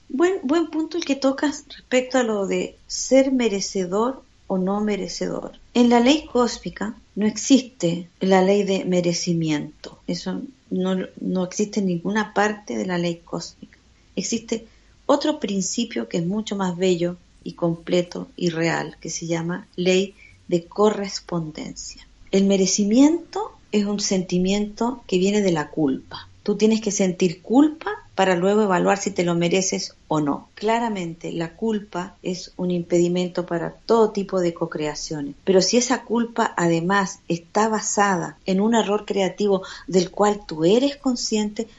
Buen, 0.08 0.36
buen 0.44 0.72
punto 0.72 0.98
el 0.98 1.06
que 1.06 1.16
tocas 1.16 1.66
respecto 1.70 2.18
a 2.18 2.24
lo 2.24 2.48
de 2.48 2.76
ser 2.88 3.32
merecedor 3.32 4.24
o 4.48 4.58
no 4.58 4.82
merecedor. 4.82 5.52
En 5.80 5.88
la 5.88 6.02
ley 6.02 6.26
cósmica 6.26 6.94
no 7.16 7.26
existe 7.26 8.10
la 8.20 8.42
ley 8.42 8.64
de 8.64 8.84
merecimiento. 8.84 9.98
Eso 10.08 10.42
no, 10.70 10.98
no 11.22 11.46
existe 11.46 11.80
en 11.80 11.86
ninguna 11.86 12.34
parte 12.34 12.76
de 12.76 12.86
la 12.86 12.98
ley 12.98 13.22
cósmica. 13.24 13.78
Existe 14.18 14.68
otro 15.06 15.40
principio 15.40 16.10
que 16.10 16.18
es 16.18 16.26
mucho 16.26 16.58
más 16.58 16.76
bello 16.76 17.16
y 17.46 17.54
completo 17.54 18.28
y 18.36 18.50
real, 18.50 18.98
que 19.00 19.10
se 19.10 19.26
llama 19.26 19.70
ley 19.78 20.16
de 20.50 20.66
correspondencia. 20.66 22.06
El 22.32 22.44
merecimiento 22.44 23.54
es 23.72 23.86
un 23.86 24.02
sentimiento 24.02 25.02
que 25.08 25.18
viene 25.18 25.42
de 25.42 25.54
la 25.54 25.70
culpa. 25.70 26.28
Tú 26.44 26.58
tienes 26.58 26.82
que 26.82 26.92
sentir 26.92 27.42
culpa 27.42 27.90
para 28.20 28.36
luego 28.36 28.64
evaluar 28.64 28.98
si 28.98 29.12
te 29.12 29.24
lo 29.24 29.34
mereces 29.34 29.96
o 30.10 30.20
no. 30.20 30.50
Claramente 30.54 31.32
la 31.32 31.56
culpa 31.56 32.18
es 32.22 32.52
un 32.58 32.70
impedimento 32.70 33.46
para 33.46 33.72
todo 33.72 34.12
tipo 34.12 34.42
de 34.42 34.54
cocreaciones, 34.54 35.36
pero 35.46 35.62
si 35.62 35.78
esa 35.78 36.02
culpa 36.02 36.54
además 36.58 37.22
está 37.30 37.70
basada 37.70 38.38
en 38.46 38.60
un 38.60 38.76
error 38.76 39.06
creativo 39.06 39.64
del 39.88 40.12
cual 40.12 40.42
tú 40.46 40.66
eres 40.66 40.98
consciente, 40.98 41.70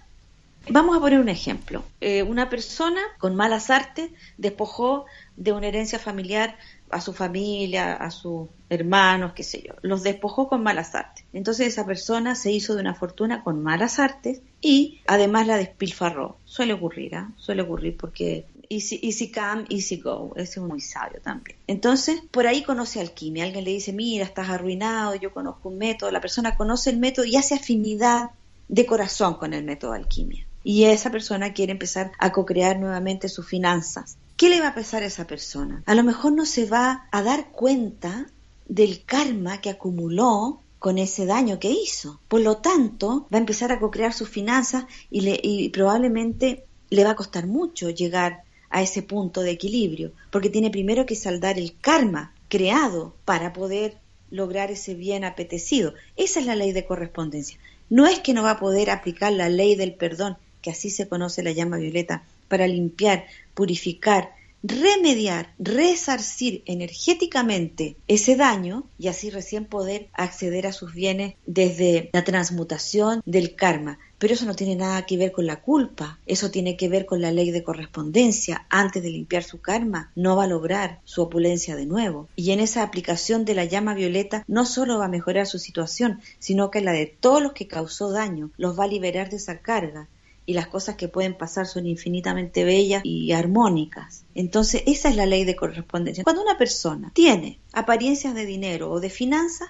Vamos 0.68 0.96
a 0.96 1.00
poner 1.00 1.18
un 1.18 1.30
ejemplo. 1.30 1.82
Eh, 2.00 2.22
una 2.22 2.50
persona 2.50 3.00
con 3.18 3.34
malas 3.34 3.70
artes 3.70 4.10
despojó 4.36 5.06
de 5.36 5.52
una 5.52 5.66
herencia 5.66 5.98
familiar 5.98 6.56
a 6.90 7.00
su 7.00 7.12
familia, 7.12 7.94
a 7.94 8.10
sus 8.10 8.48
hermanos, 8.68 9.32
qué 9.34 9.42
sé 9.42 9.62
yo. 9.66 9.74
Los 9.82 10.02
despojó 10.02 10.48
con 10.48 10.62
malas 10.62 10.94
artes. 10.94 11.24
Entonces 11.32 11.68
esa 11.68 11.86
persona 11.86 12.34
se 12.34 12.52
hizo 12.52 12.74
de 12.74 12.80
una 12.80 12.94
fortuna 12.94 13.42
con 13.42 13.62
malas 13.62 13.98
artes 13.98 14.42
y 14.60 15.00
además 15.06 15.46
la 15.46 15.56
despilfarró. 15.56 16.38
Suele 16.44 16.72
ocurrir, 16.72 17.16
¿ah? 17.16 17.32
suele 17.36 17.62
ocurrir 17.62 17.96
porque 17.96 18.46
easy, 18.68 19.00
easy 19.02 19.30
come, 19.30 19.64
easy 19.68 19.96
go. 19.96 20.32
Ese 20.36 20.60
es 20.60 20.66
muy 20.66 20.80
sabio 20.80 21.20
también. 21.20 21.58
Entonces, 21.66 22.22
por 22.30 22.46
ahí 22.46 22.62
conoce 22.62 23.00
alquimia. 23.00 23.44
Alguien 23.44 23.64
le 23.64 23.72
dice, 23.72 23.92
mira, 23.92 24.24
estás 24.24 24.48
arruinado, 24.48 25.14
yo 25.16 25.32
conozco 25.34 25.68
un 25.68 25.78
método. 25.78 26.10
La 26.10 26.20
persona 26.20 26.56
conoce 26.56 26.90
el 26.90 26.98
método 26.98 27.26
y 27.26 27.36
hace 27.36 27.54
afinidad 27.54 28.30
de 28.68 28.86
corazón 28.86 29.34
con 29.34 29.52
el 29.52 29.64
método 29.64 29.92
de 29.92 29.98
alquimia. 29.98 30.46
Y 30.62 30.84
esa 30.84 31.10
persona 31.10 31.52
quiere 31.52 31.72
empezar 31.72 32.12
a 32.18 32.32
co-crear 32.32 32.78
nuevamente 32.78 33.28
sus 33.28 33.46
finanzas. 33.46 34.16
¿Qué 34.40 34.48
le 34.48 34.62
va 34.62 34.68
a 34.68 34.74
pasar 34.74 35.02
a 35.02 35.06
esa 35.06 35.26
persona? 35.26 35.82
A 35.84 35.94
lo 35.94 36.02
mejor 36.02 36.32
no 36.32 36.46
se 36.46 36.64
va 36.64 37.06
a 37.12 37.22
dar 37.22 37.50
cuenta 37.50 38.26
del 38.64 39.04
karma 39.04 39.60
que 39.60 39.68
acumuló 39.68 40.62
con 40.78 40.96
ese 40.96 41.26
daño 41.26 41.58
que 41.58 41.70
hizo. 41.70 42.22
Por 42.26 42.40
lo 42.40 42.56
tanto, 42.56 43.28
va 43.30 43.36
a 43.36 43.40
empezar 43.44 43.70
a 43.70 43.78
co-crear 43.78 44.14
sus 44.14 44.30
finanzas 44.30 44.86
y, 45.10 45.20
le, 45.20 45.38
y 45.42 45.68
probablemente 45.68 46.64
le 46.88 47.04
va 47.04 47.10
a 47.10 47.16
costar 47.16 47.46
mucho 47.46 47.90
llegar 47.90 48.44
a 48.70 48.80
ese 48.80 49.02
punto 49.02 49.42
de 49.42 49.50
equilibrio, 49.50 50.12
porque 50.30 50.48
tiene 50.48 50.70
primero 50.70 51.04
que 51.04 51.16
saldar 51.16 51.58
el 51.58 51.78
karma 51.78 52.32
creado 52.48 53.14
para 53.26 53.52
poder 53.52 53.98
lograr 54.30 54.70
ese 54.70 54.94
bien 54.94 55.22
apetecido. 55.22 55.92
Esa 56.16 56.40
es 56.40 56.46
la 56.46 56.56
ley 56.56 56.72
de 56.72 56.86
correspondencia. 56.86 57.58
No 57.90 58.06
es 58.06 58.20
que 58.20 58.32
no 58.32 58.44
va 58.44 58.52
a 58.52 58.58
poder 58.58 58.88
aplicar 58.88 59.34
la 59.34 59.50
ley 59.50 59.74
del 59.74 59.92
perdón, 59.92 60.38
que 60.62 60.70
así 60.70 60.88
se 60.88 61.08
conoce 61.08 61.42
la 61.42 61.52
llama 61.52 61.76
violeta, 61.76 62.22
para 62.50 62.66
limpiar, 62.66 63.24
purificar, 63.54 64.34
remediar, 64.62 65.54
resarcir 65.58 66.62
energéticamente 66.66 67.96
ese 68.08 68.36
daño 68.36 68.84
y 68.98 69.08
así 69.08 69.30
recién 69.30 69.64
poder 69.64 70.08
acceder 70.12 70.66
a 70.66 70.72
sus 70.72 70.92
bienes 70.92 71.34
desde 71.46 72.10
la 72.12 72.24
transmutación 72.24 73.22
del 73.24 73.54
karma. 73.54 73.98
Pero 74.18 74.34
eso 74.34 74.44
no 74.44 74.54
tiene 74.54 74.76
nada 74.76 75.06
que 75.06 75.16
ver 75.16 75.32
con 75.32 75.46
la 75.46 75.62
culpa, 75.62 76.18
eso 76.26 76.50
tiene 76.50 76.76
que 76.76 76.90
ver 76.90 77.06
con 77.06 77.22
la 77.22 77.32
ley 77.32 77.50
de 77.50 77.62
correspondencia. 77.62 78.66
Antes 78.68 79.02
de 79.02 79.08
limpiar 79.08 79.44
su 79.44 79.62
karma, 79.62 80.12
no 80.14 80.36
va 80.36 80.44
a 80.44 80.48
lograr 80.48 81.00
su 81.04 81.22
opulencia 81.22 81.74
de 81.74 81.86
nuevo. 81.86 82.28
Y 82.36 82.50
en 82.50 82.60
esa 82.60 82.82
aplicación 82.82 83.46
de 83.46 83.54
la 83.54 83.64
llama 83.64 83.94
violeta 83.94 84.44
no 84.46 84.66
solo 84.66 84.98
va 84.98 85.06
a 85.06 85.08
mejorar 85.08 85.46
su 85.46 85.58
situación, 85.58 86.20
sino 86.38 86.70
que 86.70 86.82
la 86.82 86.92
de 86.92 87.06
todos 87.06 87.42
los 87.42 87.52
que 87.52 87.66
causó 87.66 88.10
daño, 88.10 88.50
los 88.58 88.78
va 88.78 88.84
a 88.84 88.88
liberar 88.88 89.30
de 89.30 89.36
esa 89.36 89.60
carga 89.60 90.08
y 90.46 90.54
las 90.54 90.68
cosas 90.68 90.96
que 90.96 91.08
pueden 91.08 91.34
pasar 91.36 91.66
son 91.66 91.86
infinitamente 91.86 92.64
bellas 92.64 93.02
y 93.04 93.32
armónicas. 93.32 94.24
Entonces, 94.34 94.82
esa 94.86 95.08
es 95.08 95.16
la 95.16 95.26
ley 95.26 95.44
de 95.44 95.56
correspondencia. 95.56 96.24
Cuando 96.24 96.42
una 96.42 96.58
persona 96.58 97.10
tiene 97.14 97.58
apariencias 97.72 98.34
de 98.34 98.46
dinero 98.46 98.90
o 98.90 99.00
de 99.00 99.10
finanzas, 99.10 99.68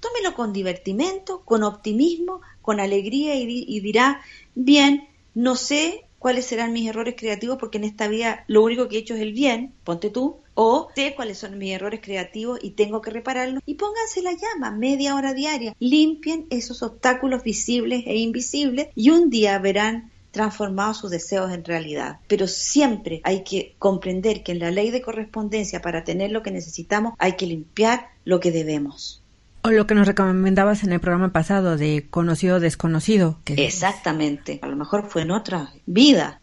tómelo 0.00 0.34
con 0.34 0.52
divertimento, 0.52 1.42
con 1.44 1.62
optimismo, 1.62 2.40
con 2.60 2.80
alegría 2.80 3.34
y, 3.36 3.64
y 3.68 3.80
dirá, 3.80 4.22
bien, 4.54 5.08
no 5.34 5.56
sé 5.56 6.04
cuáles 6.22 6.46
serán 6.46 6.72
mis 6.72 6.88
errores 6.88 7.16
creativos 7.18 7.58
porque 7.58 7.78
en 7.78 7.84
esta 7.84 8.06
vida 8.06 8.44
lo 8.46 8.62
único 8.62 8.88
que 8.88 8.94
he 8.94 9.00
hecho 9.00 9.14
es 9.14 9.20
el 9.20 9.32
bien, 9.32 9.74
ponte 9.82 10.08
tú, 10.08 10.36
o 10.54 10.88
sé 10.94 11.14
cuáles 11.16 11.38
son 11.38 11.58
mis 11.58 11.72
errores 11.72 11.98
creativos 12.00 12.60
y 12.62 12.70
tengo 12.70 13.02
que 13.02 13.10
repararlos 13.10 13.60
y 13.66 13.74
pónganse 13.74 14.22
la 14.22 14.32
llama 14.32 14.70
media 14.70 15.16
hora 15.16 15.34
diaria, 15.34 15.74
limpien 15.80 16.46
esos 16.50 16.84
obstáculos 16.84 17.42
visibles 17.42 18.04
e 18.06 18.18
invisibles 18.18 18.86
y 18.94 19.10
un 19.10 19.30
día 19.30 19.58
verán 19.58 20.11
transformados 20.32 20.98
sus 20.98 21.10
deseos 21.10 21.52
en 21.52 21.64
realidad. 21.64 22.18
Pero 22.26 22.48
siempre 22.48 23.20
hay 23.22 23.44
que 23.44 23.76
comprender 23.78 24.42
que 24.42 24.52
en 24.52 24.58
la 24.58 24.72
ley 24.72 24.90
de 24.90 25.02
correspondencia, 25.02 25.80
para 25.80 26.02
tener 26.02 26.32
lo 26.32 26.42
que 26.42 26.50
necesitamos, 26.50 27.14
hay 27.18 27.34
que 27.34 27.46
limpiar 27.46 28.08
lo 28.24 28.40
que 28.40 28.50
debemos. 28.50 29.22
O 29.62 29.70
lo 29.70 29.86
que 29.86 29.94
nos 29.94 30.08
recomendabas 30.08 30.82
en 30.82 30.92
el 30.92 30.98
programa 30.98 31.32
pasado 31.32 31.76
de 31.76 32.08
conocido 32.10 32.58
desconocido. 32.58 33.38
Que 33.44 33.64
Exactamente. 33.64 34.58
A 34.62 34.66
lo 34.66 34.74
mejor 34.74 35.08
fue 35.08 35.22
en 35.22 35.30
otra 35.30 35.72
vida. 35.86 36.40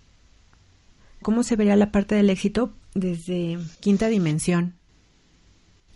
¿Cómo 1.22 1.43
se 1.43 1.58
vería 1.58 1.75
la 1.75 1.91
parte 1.91 2.15
del 2.15 2.29
éxito 2.29 2.72
desde 2.93 3.58
quinta 3.81 4.08
dimensión? 4.08 4.75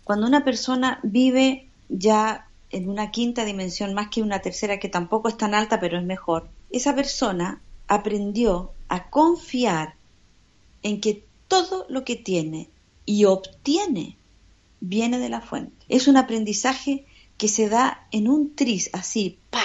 Cuando 0.02 0.26
una 0.26 0.44
persona 0.44 1.00
vive 1.02 1.70
ya 1.88 2.48
en 2.70 2.90
una 2.90 3.10
quinta 3.10 3.44
dimensión 3.44 3.94
más 3.94 4.08
que 4.08 4.20
una 4.20 4.40
tercera 4.40 4.78
que 4.78 4.88
tampoco 4.88 5.28
es 5.28 5.36
tan 5.38 5.54
alta 5.54 5.80
pero 5.80 5.98
es 5.98 6.04
mejor, 6.04 6.48
esa 6.70 6.94
persona 6.94 7.60
aprendió 7.88 8.72
a 8.88 9.10
confiar 9.10 9.94
en 10.82 11.00
que 11.00 11.24
todo 11.48 11.86
lo 11.88 12.04
que 12.04 12.16
tiene 12.16 12.68
y 13.06 13.24
obtiene 13.24 14.16
viene 14.80 15.18
de 15.18 15.28
la 15.28 15.40
fuente. 15.40 15.84
Es 15.88 16.08
un 16.08 16.16
aprendizaje 16.16 17.04
que 17.36 17.48
se 17.48 17.68
da 17.68 18.06
en 18.12 18.28
un 18.28 18.54
tris, 18.54 18.90
así, 18.92 19.38
¡pa! 19.50 19.62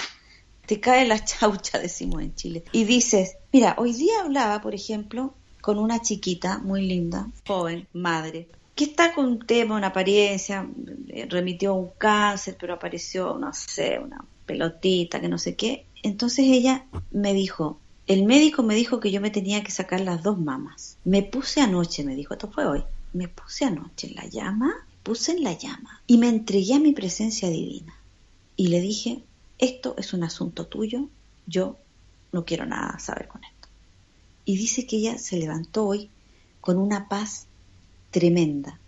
Te 0.66 0.80
cae 0.80 1.08
la 1.08 1.24
chaucha, 1.26 1.80
decimos 1.80 2.22
en 2.22 2.36
Chile. 2.36 2.64
Y 2.72 2.84
dices, 2.86 3.36
mira, 3.52 3.76
hoy 3.78 3.94
día 3.94 4.22
hablaba, 4.22 4.62
por 4.62 4.74
ejemplo, 4.74 5.34
con 5.62 5.78
una 5.78 6.02
chiquita 6.02 6.60
muy 6.60 6.88
linda, 6.88 7.28
joven, 7.46 7.88
madre, 7.94 8.48
que 8.76 8.86
está 8.86 9.14
con 9.14 9.26
un 9.26 9.40
tema, 9.40 9.76
una 9.76 9.88
apariencia, 9.88 10.66
remitió 11.28 11.74
un 11.74 11.90
cáncer, 11.98 12.56
pero 12.60 12.76
apareció, 12.76 13.38
no 13.38 13.54
sé, 13.54 14.00
una 14.00 14.24
pelotita, 14.46 15.20
que 15.20 15.28
no 15.28 15.38
sé 15.38 15.56
qué. 15.56 15.86
Entonces 16.02 16.46
ella 16.48 16.86
me 17.12 17.34
dijo, 17.34 17.78
el 18.10 18.26
médico 18.26 18.64
me 18.64 18.74
dijo 18.74 19.00
que 19.00 19.12
yo 19.12 19.22
me 19.22 19.30
tenía 19.30 19.64
que 19.64 19.70
sacar 19.70 20.02
las 20.02 20.24
dos 20.24 20.40
mamas. 20.40 20.98
Me 21.06 21.22
puse 21.22 21.62
anoche, 21.62 22.04
me 22.04 22.16
dijo, 22.16 22.34
esto 22.34 22.50
fue 22.50 22.66
hoy, 22.66 22.84
me 23.14 23.28
puse 23.28 23.66
anoche 23.66 24.08
en 24.08 24.16
la 24.16 24.26
llama, 24.26 24.74
puse 25.04 25.34
en 25.34 25.44
la 25.44 25.54
llama 25.54 26.02
y 26.08 26.18
me 26.18 26.28
entregué 26.28 26.74
a 26.74 26.80
mi 26.80 26.92
presencia 26.92 27.52
divina. 27.52 27.94
Y 28.56 28.70
le 28.70 28.82
dije, 28.82 29.22
esto 29.60 29.94
es 29.96 30.12
un 30.14 30.24
asunto 30.24 30.66
tuyo, 30.66 31.08
yo 31.46 31.78
no 32.32 32.46
quiero 32.46 32.66
nada 32.66 32.98
saber 32.98 33.28
con 33.28 33.44
esto. 33.44 33.68
Y 34.44 34.58
dice 34.58 34.88
que 34.88 34.96
ella 34.96 35.20
se 35.20 35.38
levantó 35.38 35.86
hoy 35.86 36.10
con 36.62 36.80
una 36.80 37.10
paz 37.10 37.46
tremenda, 38.10 38.80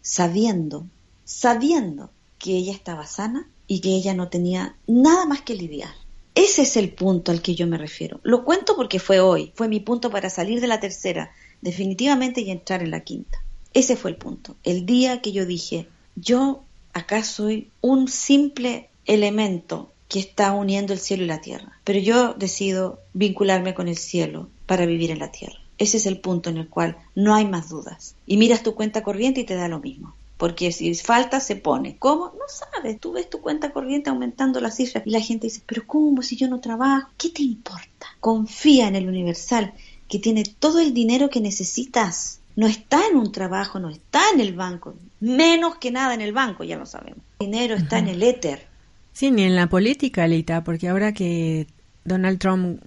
sabiendo, 0.00 0.86
sabiendo 1.24 2.12
que 2.38 2.56
ella 2.56 2.72
estaba 2.72 3.04
sana 3.08 3.48
y 3.66 3.80
que 3.80 3.96
ella 3.96 4.14
no 4.14 4.28
tenía 4.28 4.76
nada 4.86 5.26
más 5.26 5.42
que 5.42 5.56
lidiar. 5.56 5.90
Ese 6.34 6.62
es 6.62 6.76
el 6.76 6.90
punto 6.90 7.32
al 7.32 7.42
que 7.42 7.54
yo 7.54 7.66
me 7.66 7.78
refiero. 7.78 8.20
Lo 8.22 8.44
cuento 8.44 8.76
porque 8.76 8.98
fue 8.98 9.20
hoy, 9.20 9.52
fue 9.54 9.68
mi 9.68 9.80
punto 9.80 10.10
para 10.10 10.30
salir 10.30 10.60
de 10.60 10.68
la 10.68 10.80
tercera, 10.80 11.32
definitivamente, 11.60 12.40
y 12.40 12.50
entrar 12.50 12.82
en 12.82 12.90
la 12.90 13.00
quinta. 13.00 13.42
Ese 13.74 13.96
fue 13.96 14.10
el 14.10 14.16
punto. 14.16 14.56
El 14.62 14.86
día 14.86 15.20
que 15.22 15.32
yo 15.32 15.44
dije, 15.44 15.86
yo 16.16 16.62
acá 16.92 17.24
soy 17.24 17.70
un 17.80 18.08
simple 18.08 18.88
elemento 19.06 19.92
que 20.08 20.20
está 20.20 20.52
uniendo 20.52 20.92
el 20.92 20.98
cielo 20.98 21.24
y 21.24 21.28
la 21.28 21.40
tierra, 21.40 21.78
pero 21.84 21.98
yo 21.98 22.34
decido 22.34 23.00
vincularme 23.12 23.74
con 23.74 23.88
el 23.88 23.96
cielo 23.96 24.48
para 24.66 24.86
vivir 24.86 25.10
en 25.10 25.20
la 25.20 25.30
tierra. 25.30 25.58
Ese 25.78 25.96
es 25.96 26.06
el 26.06 26.20
punto 26.20 26.50
en 26.50 26.58
el 26.58 26.68
cual 26.68 26.96
no 27.14 27.34
hay 27.34 27.46
más 27.46 27.68
dudas. 27.68 28.16
Y 28.26 28.36
miras 28.36 28.62
tu 28.62 28.74
cuenta 28.74 29.02
corriente 29.02 29.40
y 29.40 29.44
te 29.44 29.54
da 29.54 29.68
lo 29.68 29.78
mismo 29.78 30.14
porque 30.40 30.72
si 30.72 30.94
falta 30.94 31.38
se 31.38 31.54
pone. 31.54 31.96
¿Cómo? 31.98 32.32
No 32.32 32.44
sabes, 32.48 32.98
tú 32.98 33.12
ves 33.12 33.28
tu 33.28 33.42
cuenta 33.42 33.74
corriente 33.74 34.08
aumentando 34.08 34.58
las 34.58 34.76
cifras 34.76 35.06
y 35.06 35.10
la 35.10 35.20
gente 35.20 35.48
dice, 35.48 35.60
pero 35.66 35.86
¿cómo 35.86 36.22
si 36.22 36.34
yo 36.34 36.48
no 36.48 36.60
trabajo? 36.60 37.10
¿Qué 37.18 37.28
te 37.28 37.42
importa? 37.42 38.06
Confía 38.20 38.88
en 38.88 38.96
el 38.96 39.06
universal 39.06 39.74
que 40.08 40.18
tiene 40.18 40.44
todo 40.58 40.80
el 40.80 40.94
dinero 40.94 41.28
que 41.28 41.42
necesitas. 41.42 42.40
No 42.56 42.66
está 42.66 43.06
en 43.06 43.18
un 43.18 43.32
trabajo, 43.32 43.78
no 43.80 43.90
está 43.90 44.22
en 44.32 44.40
el 44.40 44.54
banco, 44.54 44.94
menos 45.20 45.76
que 45.76 45.90
nada 45.90 46.14
en 46.14 46.22
el 46.22 46.32
banco, 46.32 46.64
ya 46.64 46.78
lo 46.78 46.86
sabemos. 46.86 47.20
El 47.40 47.50
dinero 47.50 47.74
está 47.74 47.98
en 47.98 48.08
el 48.08 48.22
éter. 48.22 48.66
Sí, 49.12 49.30
ni 49.30 49.42
en 49.42 49.56
la 49.56 49.68
política, 49.68 50.24
Alita, 50.24 50.64
porque 50.64 50.88
ahora 50.88 51.12
que 51.12 51.66
Donald 52.06 52.38
Trump 52.38 52.80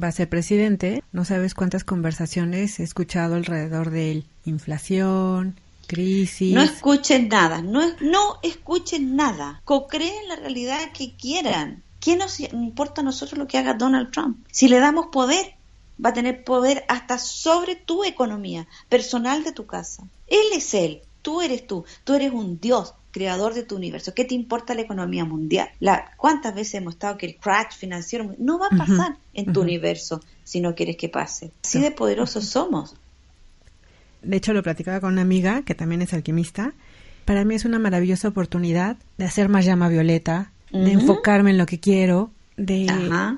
va 0.00 0.06
a 0.06 0.12
ser 0.12 0.28
presidente, 0.28 1.02
no 1.10 1.24
sabes 1.24 1.54
cuántas 1.54 1.82
conversaciones 1.82 2.78
he 2.78 2.84
escuchado 2.84 3.34
alrededor 3.34 3.90
de 3.90 4.12
él. 4.12 4.24
Inflación, 4.44 5.56
crisis. 5.90 6.54
No 6.54 6.62
escuchen 6.62 7.28
nada, 7.28 7.62
no, 7.62 7.80
no 8.00 8.38
escuchen 8.42 9.16
nada. 9.16 9.60
Co-creen 9.64 10.28
la 10.28 10.36
realidad 10.36 10.92
que 10.96 11.16
quieran. 11.16 11.82
¿Qué 11.98 12.16
nos 12.16 12.38
importa 12.38 13.00
a 13.00 13.04
nosotros 13.04 13.38
lo 13.38 13.48
que 13.48 13.58
haga 13.58 13.74
Donald 13.74 14.12
Trump? 14.12 14.38
Si 14.52 14.68
le 14.68 14.78
damos 14.78 15.06
poder, 15.08 15.54
va 16.02 16.10
a 16.10 16.14
tener 16.14 16.44
poder 16.44 16.84
hasta 16.88 17.18
sobre 17.18 17.74
tu 17.74 18.04
economía 18.04 18.68
personal 18.88 19.42
de 19.42 19.52
tu 19.52 19.66
casa. 19.66 20.04
Él 20.28 20.46
es 20.54 20.74
él, 20.74 21.02
tú 21.22 21.42
eres 21.42 21.66
tú, 21.66 21.84
tú 22.04 22.14
eres 22.14 22.32
un 22.32 22.60
Dios 22.60 22.94
creador 23.10 23.54
de 23.54 23.64
tu 23.64 23.74
universo. 23.74 24.14
¿Qué 24.14 24.24
te 24.24 24.36
importa 24.36 24.74
la 24.74 24.82
economía 24.82 25.24
mundial? 25.24 25.70
La, 25.80 26.12
¿Cuántas 26.16 26.54
veces 26.54 26.74
hemos 26.74 26.94
estado 26.94 27.18
que 27.18 27.26
el 27.26 27.36
crash 27.36 27.74
financiero 27.76 28.32
no 28.38 28.60
va 28.60 28.68
a 28.68 28.76
pasar 28.76 29.16
en 29.34 29.52
tu 29.52 29.60
universo 29.60 30.20
si 30.44 30.60
no 30.60 30.76
quieres 30.76 30.96
que 30.96 31.08
pase? 31.08 31.50
Así 31.64 31.80
de 31.80 31.90
poderosos 31.90 32.46
somos 32.46 32.94
de 34.22 34.36
hecho 34.36 34.52
lo 34.52 34.62
platicaba 34.62 35.00
con 35.00 35.12
una 35.12 35.22
amiga 35.22 35.62
que 35.62 35.74
también 35.74 36.02
es 36.02 36.12
alquimista, 36.12 36.74
para 37.24 37.44
mí 37.44 37.54
es 37.54 37.64
una 37.64 37.78
maravillosa 37.78 38.28
oportunidad 38.28 38.96
de 39.18 39.24
hacer 39.24 39.48
más 39.48 39.64
llama 39.64 39.88
violeta, 39.88 40.52
de 40.72 40.92
enfocarme 40.92 41.50
en 41.50 41.58
lo 41.58 41.66
que 41.66 41.80
quiero, 41.80 42.30
de 42.56 42.86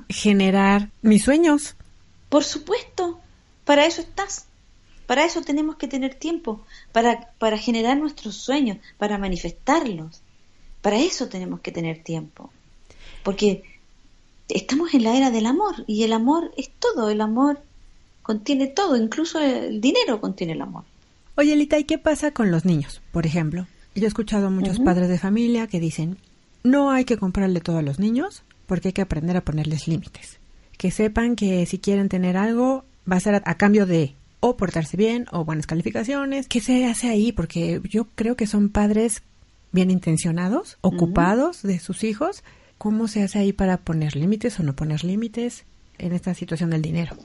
generar 0.09 0.91
mis 1.03 1.25
sueños. 1.25 1.77
Por 2.29 2.45
supuesto, 2.45 3.21
para 3.65 3.87
eso 3.87 4.03
estás. 4.03 4.47
Para 5.07 5.25
eso 5.25 5.43
tenemos 5.43 5.77
que 5.77 5.89
tener 5.89 6.15
tiempo, 6.15 6.65
para, 6.93 7.33
para 7.39 7.59
generar 7.59 7.99
nuestros 7.99 8.37
sueños, 8.37 8.79
para 8.99 9.19
manifestarlos. 9.19 10.23
Para 10.81 10.99
eso 10.99 11.29
tenemos 11.29 11.61
que 11.61 11.73
tener 11.73 12.03
tiempo. 12.03 12.51
Porque 13.23 13.63
estamos 14.49 14.95
en 14.95 15.05
la 15.05 15.17
era 15.17 15.31
del 15.31 15.47
amor 15.47 15.85
y 15.87 16.05
el 16.05 16.13
amor 16.13 16.53
es 16.57 16.71
todo, 16.71 17.11
el 17.11 17.21
amor 17.21 17.61
contiene 18.23 18.67
todo, 18.69 18.97
incluso 18.97 19.39
el 19.41 19.81
dinero 19.81 20.21
contiene 20.21 20.55
el 20.55 20.63
amor. 20.63 20.85
Oye, 21.37 21.57
Lita, 21.57 21.79
¿y 21.79 21.85
qué 21.85 21.99
pasa 21.99 22.33
con 22.33 22.51
los 22.51 22.65
niños, 22.65 23.01
por 23.11 23.27
ejemplo? 23.27 23.67
Yo 23.95 24.05
he 24.05 24.09
escuchado 24.09 24.47
a 24.47 24.51
muchos 24.51 24.79
padres 24.81 25.09
de 25.09 25.19
familia 25.19 25.67
que 25.67 25.81
dicen, 25.81 26.19
no 26.63 26.91
hay 26.91 27.05
que 27.05 27.17
comprarle 27.17 27.61
todo 27.61 27.79
a 27.79 27.83
los 27.83 27.99
niños 27.99 28.43
porque 28.67 28.89
hay 28.89 28.93
que 28.93 29.03
aprender 29.03 29.37
a 29.37 29.45
ponerles 29.45 29.89
límites. 29.89 30.39
Que 30.79 30.91
sepan 30.91 31.37
que 31.37 31.67
si 31.67 31.79
quieren 31.79 32.09
tener 32.09 32.37
algo, 32.37 32.85
va 33.11 33.17
a 33.17 33.21
ser 33.21 33.35
a, 33.35 33.43
a 33.45 33.57
cambio 33.57 33.87
de 33.87 34.15
o 34.41 34.57
portarse 34.57 34.97
bien 34.97 35.27
o 35.31 35.45
buenas 35.45 35.67
calificaciones. 35.67 36.49
¿Qué 36.49 36.61
se 36.61 36.87
hace 36.87 37.09
ahí? 37.09 37.33
Porque 37.33 37.81
yo 37.85 38.09
creo 38.15 38.37
que 38.37 38.47
son 38.47 38.71
padres 38.71 39.23
bien 39.73 39.91
intencionados, 39.91 40.79
ocupados 40.81 41.63
de 41.63 41.79
sus 41.79 42.05
hijos. 42.05 42.43
¿Cómo 42.79 43.09
se 43.09 43.23
hace 43.23 43.39
ahí 43.39 43.53
para 43.53 43.79
poner 43.79 44.17
límites 44.17 44.59
o 44.59 44.63
no 44.63 44.75
poner 44.75 45.05
límites 45.05 45.65
en 45.99 46.13
esta 46.13 46.35
situación 46.35 46.71
del 46.71 46.83
dinero? 46.83 47.17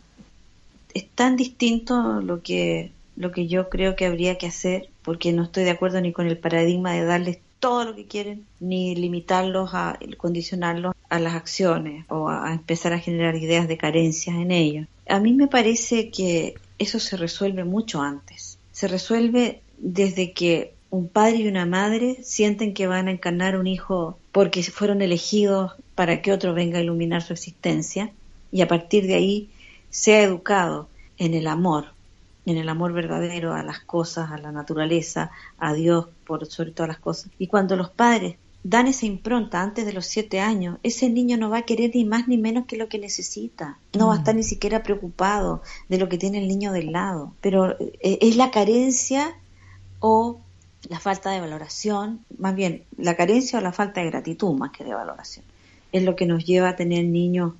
Es 0.93 1.07
tan 1.09 1.35
distinto 1.35 2.21
lo 2.21 2.41
que 2.41 2.91
lo 3.15 3.31
que 3.31 3.47
yo 3.47 3.69
creo 3.69 3.95
que 3.95 4.05
habría 4.05 4.37
que 4.37 4.45
hacer, 4.45 4.89
porque 5.01 5.33
no 5.33 5.43
estoy 5.43 5.63
de 5.63 5.71
acuerdo 5.71 5.99
ni 5.99 6.13
con 6.13 6.27
el 6.27 6.37
paradigma 6.37 6.93
de 6.93 7.03
darles 7.03 7.39
todo 7.59 7.83
lo 7.83 7.95
que 7.95 8.05
quieren, 8.05 8.45
ni 8.59 8.95
limitarlos 8.95 9.71
a 9.73 9.97
condicionarlos 10.17 10.93
a 11.09 11.19
las 11.19 11.33
acciones 11.33 12.05
o 12.09 12.29
a, 12.29 12.49
a 12.49 12.53
empezar 12.53 12.93
a 12.93 12.99
generar 12.99 13.35
ideas 13.35 13.67
de 13.67 13.77
carencias 13.77 14.35
en 14.35 14.51
ellos. 14.51 14.87
A 15.09 15.19
mí 15.19 15.33
me 15.33 15.47
parece 15.47 16.11
que 16.11 16.53
eso 16.77 16.99
se 16.99 17.17
resuelve 17.17 17.63
mucho 17.63 18.01
antes. 18.01 18.59
Se 18.71 18.87
resuelve 18.87 19.61
desde 19.79 20.33
que 20.33 20.73
un 20.89 21.07
padre 21.07 21.37
y 21.37 21.47
una 21.47 21.65
madre 21.65 22.19
sienten 22.23 22.73
que 22.73 22.87
van 22.87 23.07
a 23.07 23.11
encarnar 23.11 23.57
un 23.57 23.67
hijo 23.67 24.17
porque 24.31 24.63
fueron 24.63 25.01
elegidos 25.01 25.73
para 25.95 26.21
que 26.21 26.31
otro 26.31 26.53
venga 26.53 26.77
a 26.77 26.81
iluminar 26.81 27.23
su 27.23 27.33
existencia 27.33 28.11
y 28.51 28.61
a 28.61 28.67
partir 28.67 29.07
de 29.07 29.15
ahí 29.15 29.49
sea 29.89 30.21
educado 30.21 30.89
en 31.17 31.33
el 31.33 31.47
amor, 31.47 31.93
en 32.45 32.57
el 32.57 32.69
amor 32.69 32.93
verdadero 32.93 33.53
a 33.53 33.63
las 33.63 33.79
cosas, 33.79 34.31
a 34.31 34.37
la 34.37 34.51
naturaleza, 34.51 35.31
a 35.57 35.73
Dios 35.73 36.07
por 36.25 36.45
sobre 36.45 36.71
todas 36.71 36.89
las 36.89 36.99
cosas. 36.99 37.31
Y 37.37 37.47
cuando 37.47 37.75
los 37.75 37.89
padres 37.89 38.37
dan 38.63 38.87
esa 38.87 39.05
impronta 39.05 39.61
antes 39.61 39.85
de 39.85 39.93
los 39.93 40.05
siete 40.05 40.39
años, 40.39 40.77
ese 40.83 41.09
niño 41.09 41.37
no 41.37 41.49
va 41.49 41.59
a 41.59 41.61
querer 41.61 41.91
ni 41.93 42.05
más 42.05 42.27
ni 42.27 42.37
menos 42.37 42.65
que 42.65 42.77
lo 42.77 42.89
que 42.89 42.99
necesita. 42.99 43.79
No 43.97 44.07
va 44.07 44.15
a 44.15 44.17
estar 44.17 44.35
ni 44.35 44.43
siquiera 44.43 44.83
preocupado 44.83 45.61
de 45.87 45.97
lo 45.97 46.09
que 46.09 46.17
tiene 46.17 46.39
el 46.39 46.47
niño 46.47 46.71
del 46.71 46.91
lado. 46.91 47.33
Pero 47.41 47.79
eh, 47.79 48.19
es 48.21 48.35
la 48.35 48.51
carencia 48.51 49.35
o 49.99 50.39
la 50.89 50.99
falta 50.99 51.31
de 51.31 51.39
valoración, 51.39 52.25
más 52.37 52.55
bien 52.55 52.83
la 52.97 53.15
carencia 53.15 53.59
o 53.59 53.61
la 53.61 53.71
falta 53.71 54.01
de 54.01 54.09
gratitud 54.09 54.53
más 54.57 54.71
que 54.71 54.83
de 54.83 54.93
valoración. 54.93 55.45
Es 55.91 56.03
lo 56.03 56.15
que 56.15 56.25
nos 56.25 56.45
lleva 56.45 56.69
a 56.69 56.75
tener 56.75 57.05
niños 57.05 57.53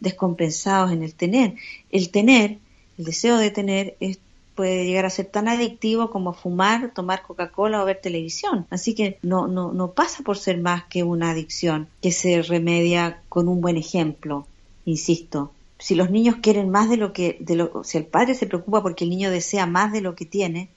descompensados 0.00 0.92
en 0.92 1.02
el 1.02 1.14
tener. 1.14 1.54
El 1.90 2.10
tener, 2.10 2.58
el 2.98 3.04
deseo 3.04 3.36
de 3.38 3.50
tener, 3.50 3.96
es 4.00 4.18
puede 4.60 4.84
llegar 4.84 5.06
a 5.06 5.10
ser 5.10 5.24
tan 5.24 5.48
adictivo 5.48 6.10
como 6.10 6.34
fumar, 6.34 6.92
tomar 6.92 7.22
Coca-Cola 7.22 7.82
o 7.82 7.86
ver 7.86 7.98
televisión. 8.02 8.66
Así 8.68 8.94
que 8.94 9.18
no, 9.22 9.46
no, 9.46 9.72
no 9.72 9.92
pasa 9.92 10.22
por 10.22 10.36
ser 10.36 10.58
más 10.58 10.84
que 10.84 11.02
una 11.02 11.30
adicción 11.30 11.88
que 12.02 12.12
se 12.12 12.42
remedia 12.42 13.22
con 13.30 13.48
un 13.48 13.62
buen 13.62 13.78
ejemplo, 13.78 14.46
insisto. 14.84 15.52
Si 15.78 15.94
los 15.94 16.10
niños 16.10 16.36
quieren 16.42 16.68
más 16.68 16.90
de 16.90 16.98
lo 16.98 17.14
que, 17.14 17.38
de 17.40 17.56
lo, 17.56 17.84
si 17.84 17.96
el 17.96 18.04
padre 18.04 18.34
se 18.34 18.46
preocupa 18.46 18.82
porque 18.82 19.04
el 19.04 19.10
niño 19.10 19.30
desea 19.30 19.64
más 19.64 19.92
de 19.92 20.02
lo 20.02 20.14
que 20.14 20.26
tiene, 20.26 20.68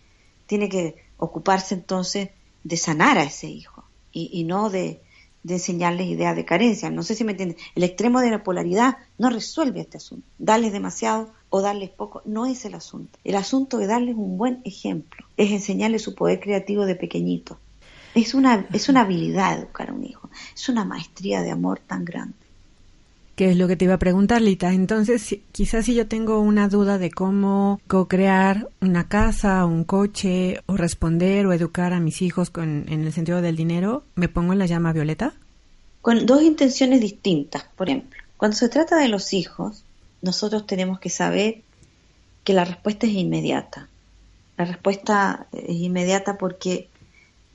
tiene 0.45 0.69
que 0.69 0.95
ocuparse 1.17 1.75
entonces 1.75 2.29
de 2.63 2.77
sanar 2.77 3.17
a 3.17 3.23
ese 3.23 3.47
hijo 3.47 3.83
y, 4.13 4.29
y 4.31 4.45
no 4.45 4.69
de, 4.69 5.01
de 5.43 5.55
enseñarles 5.55 6.07
ideas 6.07 6.35
de 6.35 6.45
carencia. 6.45 6.89
No 6.89 7.03
sé 7.03 7.15
si 7.15 7.23
me 7.23 7.31
entienden. 7.31 7.57
El 7.75 7.83
extremo 7.83 8.21
de 8.21 8.31
la 8.31 8.43
polaridad 8.43 8.97
no 9.17 9.29
resuelve 9.29 9.81
este 9.81 9.97
asunto. 9.97 10.27
Darles 10.39 10.71
demasiado 10.71 11.31
o 11.49 11.61
darles 11.61 11.89
poco 11.89 12.21
no 12.25 12.45
es 12.45 12.65
el 12.65 12.73
asunto. 12.73 13.19
El 13.23 13.35
asunto 13.35 13.79
es 13.79 13.87
darles 13.87 14.15
un 14.15 14.37
buen 14.37 14.61
ejemplo, 14.63 15.25
es 15.37 15.51
enseñarles 15.51 16.01
su 16.01 16.15
poder 16.15 16.39
creativo 16.39 16.85
de 16.85 16.95
pequeñito. 16.95 17.59
Es 18.15 18.33
una, 18.33 18.67
es 18.73 18.89
una 18.89 19.01
habilidad 19.01 19.59
educar 19.59 19.89
a 19.89 19.93
un 19.93 20.03
hijo, 20.05 20.29
es 20.55 20.69
una 20.69 20.85
maestría 20.85 21.41
de 21.41 21.51
amor 21.51 21.79
tan 21.79 22.05
grande. 22.05 22.42
¿Qué 23.35 23.49
es 23.49 23.57
lo 23.57 23.67
que 23.67 23.75
te 23.75 23.85
iba 23.85 23.95
a 23.95 23.99
preguntar, 23.99 24.43
Lita? 24.43 24.71
Entonces, 24.73 25.23
si, 25.23 25.43
quizás 25.51 25.85
si 25.85 25.95
yo 25.95 26.07
tengo 26.07 26.39
una 26.39 26.69
duda 26.69 26.99
de 26.99 27.09
cómo 27.09 27.81
co-crear 27.87 28.69
una 28.79 29.07
casa, 29.07 29.65
un 29.65 29.83
coche, 29.85 30.59
o 30.67 30.77
responder 30.77 31.47
o 31.47 31.53
educar 31.53 31.93
a 31.93 31.99
mis 31.99 32.21
hijos 32.21 32.51
con, 32.51 32.85
en 32.89 33.05
el 33.05 33.11
sentido 33.11 33.41
del 33.41 33.55
dinero, 33.55 34.03
¿me 34.13 34.29
pongo 34.29 34.53
en 34.53 34.59
la 34.59 34.67
llama 34.67 34.93
violeta? 34.93 35.33
Con 36.01 36.27
dos 36.27 36.43
intenciones 36.43 37.01
distintas, 37.01 37.65
por 37.75 37.89
ejemplo. 37.89 38.21
Cuando 38.37 38.55
se 38.55 38.69
trata 38.69 38.97
de 38.97 39.07
los 39.07 39.33
hijos, 39.33 39.83
nosotros 40.21 40.67
tenemos 40.67 40.99
que 40.99 41.09
saber 41.09 41.61
que 42.43 42.53
la 42.53 42.65
respuesta 42.65 43.07
es 43.07 43.13
inmediata. 43.13 43.89
La 44.57 44.65
respuesta 44.65 45.47
es 45.53 45.75
inmediata 45.75 46.37
porque 46.37 46.87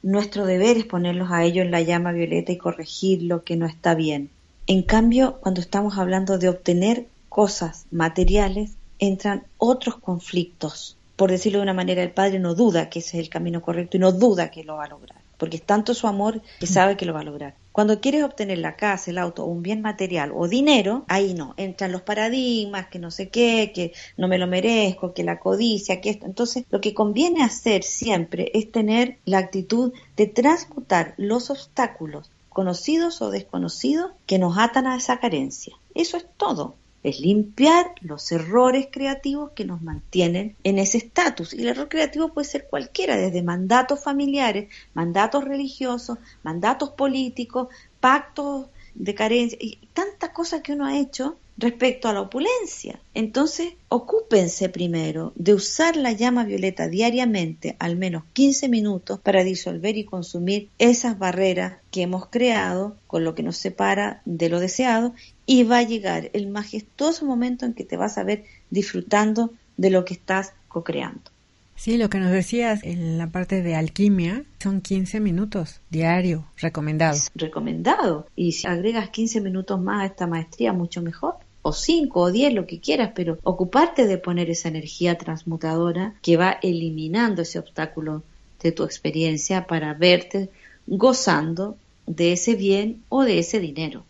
nuestro 0.03 0.45
deber 0.45 0.77
es 0.77 0.87
ponerlos 0.87 1.31
a 1.31 1.45
ellos 1.45 1.65
en 1.65 1.71
la 1.71 1.83
llama 1.83 2.11
violeta 2.11 2.51
y 2.51 2.59
corregir 2.59 3.23
lo 3.23 3.45
que 3.45 3.57
no 3.57 3.67
está 3.67 3.95
bien. 3.95 4.31
En 4.71 4.83
cambio, 4.83 5.39
cuando 5.41 5.63
estamos 5.63 5.97
hablando 5.97 6.37
de 6.37 6.51
obtener 6.51 7.07
cosas 7.31 7.87
materiales, 7.91 8.73
entran 8.99 9.45
otros 9.57 9.97
conflictos. 9.97 10.99
Por 11.17 11.31
decirlo 11.31 11.61
de 11.61 11.63
una 11.63 11.73
manera, 11.73 12.03
el 12.03 12.11
padre 12.11 12.39
no 12.39 12.55
duda 12.55 12.91
que 12.91 12.99
ese 12.99 13.17
es 13.17 13.25
el 13.25 13.31
camino 13.31 13.63
correcto 13.63 13.97
y 13.97 14.01
no 14.01 14.13
duda 14.13 14.51
que 14.51 14.65
lo 14.65 14.77
va 14.77 14.85
a 14.85 14.89
lograr, 14.89 15.23
porque 15.39 15.57
es 15.57 15.63
tanto 15.63 15.95
su 15.95 16.07
amor 16.07 16.43
que 16.61 16.67
sabe 16.67 16.99
que 16.99 17.07
lo 17.07 17.15
va 17.15 17.21
a 17.21 17.25
lograr. 17.25 17.55
Cuando 17.73 17.99
quieres 17.99 18.23
obtener 18.25 18.59
la 18.59 18.77
casa, 18.77 19.11
el 19.11 19.17
auto 19.17 19.43
o 19.43 19.47
un 19.47 19.63
bien 19.63 19.81
material 19.81 20.33
o 20.35 20.49
dinero, 20.49 21.07
ahí 21.09 21.33
no, 21.33 21.55
entran 21.57 21.91
los 21.91 22.03
paradigmas, 22.03 22.89
que 22.89 22.99
no 22.99 23.11
sé 23.11 23.31
qué, 23.31 23.73
que 23.75 23.95
no 24.19 24.29
me 24.29 24.37
lo 24.37 24.47
merezco, 24.47 25.15
que 25.15 25.25
la 25.25 25.41
codicia, 25.41 26.03
que 26.03 26.11
esto. 26.11 26.27
Entonces, 26.27 26.67
lo 26.69 26.83
que 26.83 26.93
conviene 26.93 27.43
hacer 27.43 27.85
siempre 27.85 28.51
es 28.53 28.71
tener 28.71 29.17
la 29.25 29.39
actitud 29.39 29.95
de 30.15 30.27
transmutar 30.27 31.15
los 31.17 31.49
obstáculos 31.49 32.31
conocidos 32.59 33.23
o 33.23 33.31
desconocidos 33.31 34.11
que 34.27 34.41
nos 34.41 34.59
atan 34.59 34.89
a 34.89 34.97
esa 34.97 35.21
carencia. 35.21 35.77
Eso 35.95 36.17
es 36.17 36.27
todo. 36.37 36.75
Es 37.05 37.21
limpiar 37.21 37.93
los 38.01 38.33
errores 38.33 38.89
creativos 38.91 39.53
que 39.53 39.65
nos 39.65 39.81
mantienen 39.81 40.57
en 40.65 40.81
ese 40.81 40.99
estatus. 40.99 41.55
Y 41.55 41.63
el 41.63 41.69
error 41.69 41.89
creativo 41.89 42.31
puede 42.31 42.49
ser 42.49 42.67
cualquiera, 42.69 43.17
desde 43.17 43.45
mandatos 43.45 44.03
familiares, 44.03 44.73
mandatos 44.93 45.45
religiosos, 45.45 46.19
mandatos 46.43 46.91
políticos, 46.91 47.69
pactos 48.01 48.67
de 48.97 49.15
carencia 49.15 49.57
y 49.61 49.79
tantas 49.95 50.31
cosas 50.31 50.61
que 50.61 50.73
uno 50.73 50.87
ha 50.87 50.99
hecho 50.99 51.37
respecto 51.59 52.09
a 52.09 52.13
la 52.13 52.23
opulencia. 52.23 53.01
Entonces, 53.15 53.75
ocúpense 53.89 54.69
primero 54.69 55.33
de 55.35 55.55
usar 55.55 55.97
la 55.97 56.13
llama 56.13 56.45
violeta 56.45 56.89
diariamente, 56.89 57.77
al 57.81 57.97
menos 57.97 58.23
15 58.33 58.69
minutos, 58.69 59.19
para 59.19 59.45
disolver 59.45 59.97
y 59.97 60.05
consumir 60.05 60.71
esas 60.79 61.19
barreras 61.19 61.75
que 61.91 62.03
hemos 62.03 62.29
creado 62.29 62.97
con 63.07 63.25
lo 63.25 63.35
que 63.35 63.43
nos 63.43 63.57
separa 63.57 64.23
de 64.25 64.49
lo 64.49 64.61
deseado 64.61 65.15
y 65.45 65.65
va 65.65 65.79
a 65.79 65.83
llegar 65.83 66.31
el 66.33 66.47
majestuoso 66.47 67.27
momento 67.27 67.67
en 67.67 67.75
que 67.75 67.85
te 67.85 67.97
vas 67.97 68.19
a 68.19 68.25
ver 68.25 68.45
disfrutando 68.71 69.53
de 69.77 69.91
lo 69.91 70.05
que 70.05 70.15
estás 70.15 70.53
co-creando. 70.69 71.31
Sí, 71.75 71.97
lo 71.97 72.11
que 72.11 72.19
nos 72.19 72.33
decías 72.33 72.81
en 72.83 73.19
la 73.19 73.29
parte 73.29 73.63
de 73.63 73.77
alquimia 73.77 74.43
son 74.61 74.81
15 74.81 75.21
minutos 75.21 75.81
diario, 75.91 76.45
recomendado. 76.57 77.17
Es 77.17 77.31
recomendado. 77.37 78.27
Y 78.35 78.53
si 78.53 78.67
agregas 78.67 79.11
15 79.11 79.41
minutos 79.41 79.81
más 79.81 80.03
a 80.03 80.07
esta 80.07 80.27
maestría, 80.27 80.73
mucho 80.73 81.03
mejor. 81.03 81.37
O 81.69 81.73
5 81.75 82.19
o 82.19 82.33
10, 82.33 82.55
lo 82.55 82.67
que 82.67 82.81
quieras, 82.81 83.13
pero 83.15 83.39
ocuparte 83.43 84.07
de 84.07 84.17
poner 84.17 84.49
esa 84.49 84.69
energía 84.69 85.19
transmutadora 85.19 86.15
que 86.23 86.39
va 86.39 86.59
eliminando 86.63 87.43
ese 87.43 87.59
obstáculo 87.59 88.23
de 88.63 88.73
tu 88.73 88.85
experiencia 88.85 89.67
para 89.67 89.93
verte 89.93 90.49
gozando 90.87 91.77
de 92.07 92.33
ese 92.33 92.55
bien 92.55 93.03
o 93.11 93.23
de 93.25 93.39
ese 93.39 93.61
dinero. 93.61 94.07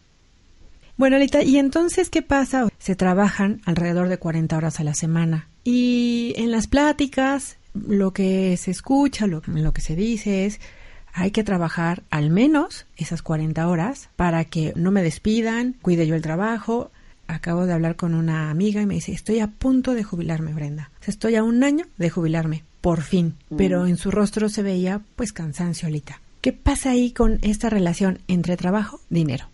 Bueno, 0.97 1.17
Alita, 1.17 1.43
¿y 1.43 1.59
entonces 1.59 2.11
qué 2.11 2.23
pasa? 2.23 2.69
Se 2.79 2.95
trabajan 2.95 3.61
alrededor 3.65 4.09
de 4.09 4.19
40 4.19 4.57
horas 4.57 4.79
a 4.79 4.85
la 4.85 4.95
semana. 4.95 5.49
Y 5.65 6.35
en 6.37 6.53
las 6.53 6.69
pláticas, 6.69 7.57
lo 7.75 8.13
que 8.13 8.57
se 8.57 8.71
escucha, 8.71 9.27
lo, 9.27 9.43
lo 9.47 9.73
que 9.73 9.81
se 9.81 9.97
dice 9.97 10.47
es, 10.47 10.61
hay 11.13 11.33
que 11.33 11.43
trabajar 11.43 12.05
al 12.11 12.31
menos 12.31 12.87
esas 12.97 13.23
40 13.23 13.67
horas 13.67 14.11
para 14.15 14.45
que 14.45 14.73
no 14.77 14.93
me 14.93 15.03
despidan, 15.03 15.75
cuide 15.83 16.07
yo 16.07 16.15
el 16.15 16.23
trabajo. 16.23 16.93
Acabo 17.29 17.67
de 17.67 17.75
hablar 17.75 17.97
con 17.97 18.15
una 18.15 18.51
amiga 18.51 18.83
y 18.83 18.87
me 18.87 18.95
dice, 18.95 19.13
estoy 19.13 19.39
a 19.41 19.47
punto 19.47 19.95
de 19.95 20.03
jubilarme, 20.03 20.55
Brenda. 20.55 20.91
Estoy 21.07 21.37
a 21.37 21.45
un 21.45 21.63
año 21.63 21.85
de 21.99 22.11
jubilarme, 22.11 22.65
por 22.81 23.03
fin. 23.03 23.35
Pero 23.57 23.87
en 23.87 23.99
su 23.99 24.11
rostro 24.11 24.49
se 24.49 24.63
veía, 24.63 25.03
pues, 25.15 25.33
cansancio, 25.33 25.89
Alita. 25.89 26.21
¿Qué 26.41 26.53
pasa 26.53 26.91
ahí 26.91 27.13
con 27.13 27.39
esta 27.43 27.69
relación 27.69 28.21
entre 28.29 28.57
trabajo 28.57 29.01
y 29.11 29.17
dinero? 29.17 29.47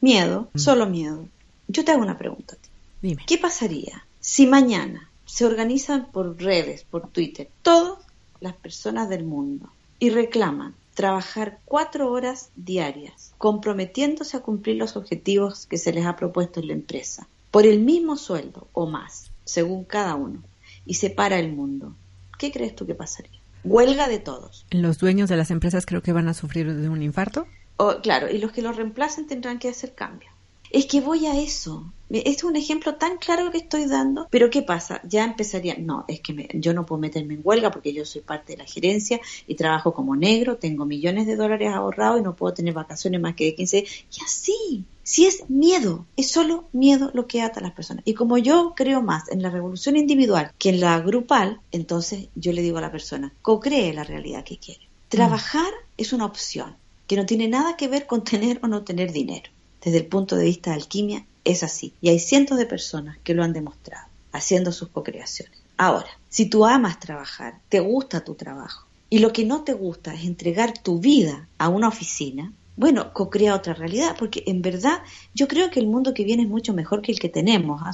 Miedo, 0.00 0.50
solo 0.54 0.86
miedo. 0.86 1.28
Yo 1.68 1.84
te 1.84 1.92
hago 1.92 2.02
una 2.02 2.18
pregunta. 2.18 2.56
Dime. 3.02 3.22
¿Qué 3.26 3.38
pasaría 3.38 4.04
si 4.20 4.46
mañana 4.46 5.10
se 5.26 5.44
organizan 5.44 6.06
por 6.10 6.40
redes, 6.40 6.84
por 6.84 7.08
Twitter, 7.08 7.48
todas 7.62 7.98
las 8.40 8.54
personas 8.54 9.08
del 9.08 9.24
mundo 9.24 9.68
y 9.98 10.10
reclaman 10.10 10.74
trabajar 10.94 11.58
cuatro 11.64 12.10
horas 12.10 12.50
diarias, 12.56 13.34
comprometiéndose 13.38 14.36
a 14.36 14.40
cumplir 14.40 14.76
los 14.76 14.96
objetivos 14.96 15.66
que 15.66 15.78
se 15.78 15.92
les 15.92 16.06
ha 16.06 16.16
propuesto 16.16 16.60
en 16.60 16.68
la 16.68 16.72
empresa, 16.72 17.28
por 17.50 17.66
el 17.66 17.80
mismo 17.80 18.16
sueldo 18.16 18.68
o 18.72 18.86
más? 18.86 19.30
según 19.44 19.84
cada 19.84 20.14
uno, 20.14 20.42
y 20.86 20.94
se 20.94 21.10
para 21.10 21.38
el 21.38 21.52
mundo, 21.52 21.94
¿qué 22.38 22.50
crees 22.50 22.74
tú 22.74 22.86
que 22.86 22.94
pasaría? 22.94 23.40
Huelga 23.62 24.08
de 24.08 24.18
todos. 24.18 24.66
Los 24.70 24.98
dueños 24.98 25.28
de 25.28 25.36
las 25.36 25.50
empresas 25.50 25.86
creo 25.86 26.02
que 26.02 26.12
van 26.12 26.28
a 26.28 26.34
sufrir 26.34 26.74
de 26.74 26.88
un 26.88 27.02
infarto. 27.02 27.46
O, 27.76 28.00
claro, 28.02 28.30
y 28.30 28.38
los 28.38 28.52
que 28.52 28.62
los 28.62 28.76
reemplacen 28.76 29.26
tendrán 29.26 29.58
que 29.58 29.68
hacer 29.68 29.94
cambios. 29.94 30.32
Es 30.74 30.86
que 30.86 31.00
voy 31.00 31.26
a 31.26 31.38
eso. 31.38 31.84
Es 32.10 32.42
un 32.42 32.56
ejemplo 32.56 32.96
tan 32.96 33.18
claro 33.18 33.52
que 33.52 33.58
estoy 33.58 33.86
dando, 33.86 34.26
pero 34.28 34.50
¿qué 34.50 34.62
pasa? 34.62 35.00
Ya 35.04 35.22
empezaría, 35.22 35.76
no, 35.78 36.04
es 36.08 36.18
que 36.20 36.48
yo 36.54 36.74
no 36.74 36.84
puedo 36.84 37.00
meterme 37.00 37.34
en 37.34 37.42
huelga 37.44 37.70
porque 37.70 37.92
yo 37.92 38.04
soy 38.04 38.22
parte 38.22 38.54
de 38.54 38.58
la 38.58 38.64
gerencia 38.64 39.20
y 39.46 39.54
trabajo 39.54 39.94
como 39.94 40.16
negro, 40.16 40.56
tengo 40.56 40.84
millones 40.84 41.28
de 41.28 41.36
dólares 41.36 41.70
ahorrados 41.72 42.18
y 42.18 42.24
no 42.24 42.34
puedo 42.34 42.54
tener 42.54 42.74
vacaciones 42.74 43.20
más 43.20 43.36
que 43.36 43.44
de 43.44 43.54
15 43.54 43.78
Y 43.78 44.24
así, 44.24 44.84
si 45.04 45.26
es 45.26 45.48
miedo, 45.48 46.06
es 46.16 46.32
solo 46.32 46.64
miedo 46.72 47.12
lo 47.14 47.28
que 47.28 47.42
ata 47.42 47.60
a 47.60 47.62
las 47.62 47.72
personas. 47.72 48.02
Y 48.04 48.14
como 48.14 48.36
yo 48.36 48.72
creo 48.74 49.00
más 49.00 49.30
en 49.30 49.42
la 49.42 49.50
revolución 49.50 49.96
individual 49.96 50.50
que 50.58 50.70
en 50.70 50.80
la 50.80 50.98
grupal, 50.98 51.60
entonces 51.70 52.30
yo 52.34 52.52
le 52.52 52.62
digo 52.62 52.78
a 52.78 52.80
la 52.80 52.90
persona, 52.90 53.32
co-cree 53.42 53.94
la 53.94 54.02
realidad 54.02 54.42
que 54.42 54.58
quiere. 54.58 54.88
Trabajar 55.08 55.72
es 55.96 56.12
una 56.12 56.24
opción 56.24 56.74
que 57.06 57.14
no 57.14 57.26
tiene 57.26 57.46
nada 57.46 57.76
que 57.76 57.86
ver 57.86 58.08
con 58.08 58.24
tener 58.24 58.58
o 58.64 58.66
no 58.66 58.82
tener 58.82 59.12
dinero 59.12 59.54
desde 59.84 59.98
el 59.98 60.06
punto 60.06 60.36
de 60.36 60.44
vista 60.44 60.70
de 60.70 60.76
alquimia, 60.76 61.24
es 61.44 61.62
así. 61.62 61.92
Y 62.00 62.08
hay 62.08 62.18
cientos 62.18 62.58
de 62.58 62.66
personas 62.66 63.18
que 63.22 63.34
lo 63.34 63.44
han 63.44 63.52
demostrado, 63.52 64.06
haciendo 64.32 64.72
sus 64.72 64.88
co-creaciones. 64.88 65.58
Ahora, 65.76 66.08
si 66.28 66.46
tú 66.46 66.64
amas 66.64 67.00
trabajar, 67.00 67.58
te 67.68 67.80
gusta 67.80 68.24
tu 68.24 68.34
trabajo, 68.34 68.86
y 69.10 69.18
lo 69.18 69.32
que 69.32 69.44
no 69.44 69.62
te 69.62 69.74
gusta 69.74 70.14
es 70.14 70.24
entregar 70.24 70.76
tu 70.76 70.98
vida 70.98 71.46
a 71.58 71.68
una 71.68 71.88
oficina, 71.88 72.52
bueno, 72.76 73.12
co-crea 73.12 73.54
otra 73.54 73.74
realidad, 73.74 74.16
porque 74.18 74.42
en 74.46 74.62
verdad 74.62 75.02
yo 75.34 75.46
creo 75.46 75.70
que 75.70 75.80
el 75.80 75.86
mundo 75.86 76.14
que 76.14 76.24
viene 76.24 76.42
es 76.42 76.48
mucho 76.48 76.74
mejor 76.74 77.02
que 77.02 77.12
el 77.12 77.20
que 77.20 77.28
tenemos. 77.28 77.80
¿ah? 77.84 77.92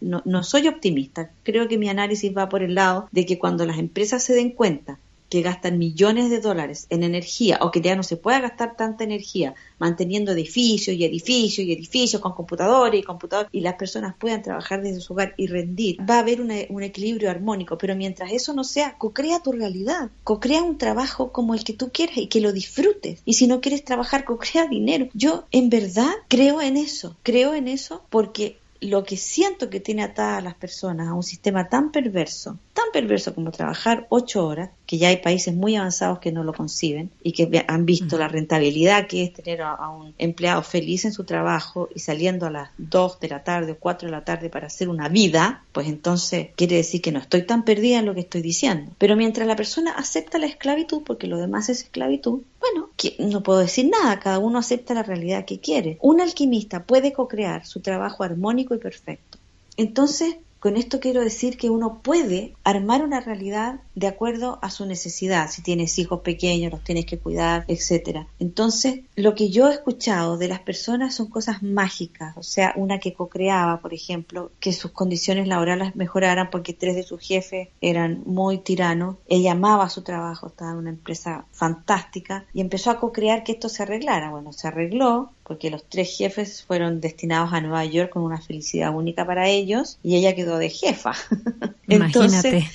no, 0.00 0.22
no 0.24 0.42
soy 0.42 0.66
optimista, 0.66 1.30
creo 1.42 1.68
que 1.68 1.78
mi 1.78 1.88
análisis 1.88 2.36
va 2.36 2.48
por 2.48 2.62
el 2.62 2.74
lado 2.74 3.08
de 3.12 3.26
que 3.26 3.38
cuando 3.38 3.64
las 3.64 3.78
empresas 3.78 4.24
se 4.24 4.34
den 4.34 4.50
cuenta 4.50 4.98
que 5.28 5.42
gastan 5.42 5.78
millones 5.78 6.30
de 6.30 6.40
dólares 6.40 6.86
en 6.90 7.02
energía 7.02 7.58
o 7.62 7.70
que 7.70 7.80
ya 7.80 7.96
no 7.96 8.02
se 8.02 8.16
pueda 8.16 8.40
gastar 8.40 8.76
tanta 8.76 9.04
energía 9.04 9.54
manteniendo 9.78 10.32
edificios 10.32 10.96
y 10.96 11.04
edificios 11.04 11.66
y 11.66 11.72
edificios 11.72 12.22
con 12.22 12.32
computadores 12.32 13.00
y 13.00 13.04
computadores 13.04 13.50
y 13.52 13.60
las 13.60 13.74
personas 13.74 14.14
puedan 14.18 14.42
trabajar 14.42 14.82
desde 14.82 15.00
su 15.00 15.12
hogar 15.12 15.34
y 15.36 15.46
rendir, 15.46 15.98
va 16.08 16.16
a 16.16 16.20
haber 16.20 16.40
un 16.40 16.82
equilibrio 16.82 17.30
armónico, 17.30 17.78
pero 17.78 17.96
mientras 17.96 18.32
eso 18.32 18.52
no 18.54 18.64
sea, 18.64 18.96
co-crea 18.98 19.40
tu 19.40 19.52
realidad, 19.52 20.10
co-crea 20.24 20.62
un 20.62 20.78
trabajo 20.78 21.32
como 21.32 21.54
el 21.54 21.64
que 21.64 21.72
tú 21.72 21.90
quieres 21.92 22.18
y 22.18 22.26
que 22.28 22.40
lo 22.40 22.52
disfrutes. 22.52 23.22
Y 23.24 23.34
si 23.34 23.46
no 23.46 23.60
quieres 23.60 23.84
trabajar, 23.84 24.24
co-crea 24.24 24.66
dinero. 24.66 25.08
Yo 25.14 25.44
en 25.50 25.70
verdad 25.70 26.12
creo 26.28 26.60
en 26.60 26.76
eso, 26.76 27.16
creo 27.22 27.54
en 27.54 27.68
eso 27.68 28.02
porque 28.10 28.58
lo 28.80 29.04
que 29.04 29.16
siento 29.16 29.70
que 29.70 29.80
tiene 29.80 30.02
atadas 30.02 30.38
a 30.38 30.42
las 30.42 30.54
personas 30.54 31.08
a 31.08 31.14
un 31.14 31.22
sistema 31.22 31.68
tan 31.68 31.90
perverso, 31.90 32.58
tan 32.76 32.92
perverso 32.92 33.34
como 33.34 33.50
trabajar 33.50 34.06
ocho 34.10 34.46
horas, 34.46 34.70
que 34.86 34.98
ya 34.98 35.08
hay 35.08 35.16
países 35.16 35.54
muy 35.54 35.76
avanzados 35.76 36.18
que 36.18 36.30
no 36.30 36.44
lo 36.44 36.52
conciben 36.52 37.10
y 37.22 37.32
que 37.32 37.64
han 37.66 37.86
visto 37.86 38.18
la 38.18 38.28
rentabilidad 38.28 39.06
que 39.06 39.24
es 39.24 39.32
tener 39.32 39.62
a, 39.62 39.88
un 39.88 40.14
empleado 40.18 40.62
feliz 40.62 41.06
en 41.06 41.12
su 41.12 41.24
trabajo 41.24 41.88
y 41.94 42.00
saliendo 42.00 42.46
a 42.46 42.50
las 42.50 42.70
dos 42.76 43.18
de 43.18 43.28
la 43.28 43.42
tarde 43.42 43.72
o 43.72 43.78
cuatro 43.78 44.06
de 44.06 44.12
la 44.12 44.24
tarde 44.24 44.50
para 44.50 44.66
hacer 44.66 44.90
una 44.90 45.08
vida, 45.08 45.64
pues 45.72 45.88
entonces 45.88 46.50
quiere 46.54 46.76
decir 46.76 47.00
que 47.00 47.12
no 47.12 47.18
estoy 47.18 47.46
tan 47.46 47.64
perdida 47.64 47.98
en 47.98 48.06
lo 48.06 48.14
que 48.14 48.20
estoy 48.20 48.42
diciendo. 48.42 48.92
Pero 48.98 49.16
mientras 49.16 49.48
la 49.48 49.56
persona 49.56 49.92
acepta 49.92 50.38
la 50.38 50.46
esclavitud, 50.46 51.02
porque 51.02 51.26
lo 51.26 51.38
demás 51.38 51.70
es 51.70 51.84
esclavitud, 51.84 52.42
bueno, 52.60 52.90
no 53.18 53.42
puedo 53.42 53.60
decir 53.60 53.88
nada, 53.88 54.20
cada 54.20 54.38
uno 54.38 54.58
acepta 54.58 54.92
la 54.92 55.02
realidad 55.02 55.46
que 55.46 55.60
quiere. 55.60 55.96
Un 56.02 56.20
alquimista 56.20 56.84
puede 56.84 57.14
co-crear 57.14 57.64
su 57.64 57.80
trabajo 57.80 58.22
armónico 58.22 58.74
y 58.74 58.78
perfecto. 58.78 59.38
Entonces, 59.78 60.36
con 60.60 60.76
esto 60.76 61.00
quiero 61.00 61.22
decir 61.22 61.56
que 61.56 61.70
uno 61.70 62.00
puede 62.02 62.54
armar 62.64 63.02
una 63.02 63.20
realidad 63.20 63.80
de 63.94 64.06
acuerdo 64.06 64.58
a 64.62 64.70
su 64.70 64.86
necesidad, 64.86 65.50
si 65.50 65.62
tienes 65.62 65.98
hijos 65.98 66.20
pequeños, 66.20 66.72
los 66.72 66.84
tienes 66.84 67.06
que 67.06 67.18
cuidar, 67.18 67.64
etcétera. 67.68 68.26
Entonces, 68.38 69.00
lo 69.14 69.34
que 69.34 69.50
yo 69.50 69.68
he 69.68 69.72
escuchado 69.72 70.36
de 70.36 70.48
las 70.48 70.60
personas 70.60 71.14
son 71.14 71.28
cosas 71.28 71.62
mágicas, 71.62 72.36
o 72.36 72.42
sea, 72.42 72.72
una 72.76 72.98
que 72.98 73.14
co-creaba, 73.14 73.80
por 73.80 73.94
ejemplo, 73.94 74.50
que 74.60 74.72
sus 74.72 74.92
condiciones 74.92 75.48
laborales 75.48 75.96
mejoraran 75.96 76.50
porque 76.50 76.72
tres 76.72 76.96
de 76.96 77.02
sus 77.02 77.20
jefes 77.20 77.68
eran 77.80 78.22
muy 78.26 78.58
tiranos, 78.58 79.16
ella 79.28 79.52
amaba 79.52 79.88
su 79.88 80.02
trabajo, 80.02 80.48
estaba 80.48 80.72
en 80.72 80.78
una 80.78 80.90
empresa 80.90 81.46
fantástica 81.52 82.44
y 82.52 82.60
empezó 82.60 82.90
a 82.90 83.00
co-crear 83.00 83.44
que 83.44 83.52
esto 83.52 83.68
se 83.68 83.82
arreglara. 83.82 84.30
Bueno, 84.30 84.52
se 84.52 84.68
arregló, 84.68 85.30
porque 85.46 85.70
los 85.70 85.84
tres 85.88 86.16
jefes 86.16 86.64
fueron 86.64 87.00
destinados 87.00 87.52
a 87.52 87.60
Nueva 87.60 87.84
York 87.84 88.10
con 88.10 88.22
una 88.22 88.40
felicidad 88.40 88.94
única 88.94 89.24
para 89.24 89.48
ellos 89.48 89.98
y 90.02 90.16
ella 90.16 90.34
quedó 90.34 90.58
de 90.58 90.70
jefa. 90.70 91.12
Imagínate. 91.88 92.68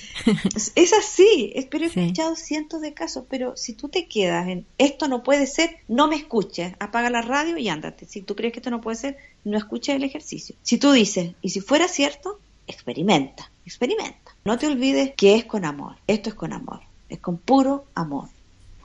es 0.74 0.92
así, 0.94 1.54
pero 1.70 1.84
he 1.84 1.88
escuchado 1.88 2.34
cientos 2.34 2.80
de 2.80 2.94
casos, 2.94 3.24
pero 3.28 3.56
si 3.56 3.74
tú 3.74 3.88
te 3.88 4.06
quedas 4.06 4.48
en 4.48 4.64
esto 4.78 5.06
no 5.08 5.22
puede 5.22 5.46
ser, 5.46 5.76
no 5.86 6.08
me 6.08 6.16
escuches, 6.16 6.74
apaga 6.78 7.10
la 7.10 7.20
radio 7.20 7.58
y 7.58 7.68
ándate. 7.68 8.06
Si 8.06 8.22
tú 8.22 8.34
crees 8.34 8.54
que 8.54 8.60
esto 8.60 8.70
no 8.70 8.80
puede 8.80 8.96
ser, 8.96 9.18
no 9.44 9.58
escuches 9.58 9.96
el 9.96 10.04
ejercicio. 10.04 10.56
Si 10.62 10.78
tú 10.78 10.92
dices, 10.92 11.32
y 11.42 11.50
si 11.50 11.60
fuera 11.60 11.88
cierto, 11.88 12.40
experimenta, 12.66 13.50
experimenta. 13.66 14.34
No 14.44 14.56
te 14.56 14.66
olvides 14.66 15.12
que 15.14 15.34
es 15.34 15.44
con 15.44 15.66
amor, 15.66 15.96
esto 16.06 16.30
es 16.30 16.34
con 16.34 16.54
amor, 16.54 16.80
es 17.10 17.18
con 17.18 17.36
puro 17.36 17.84
amor. 17.94 18.28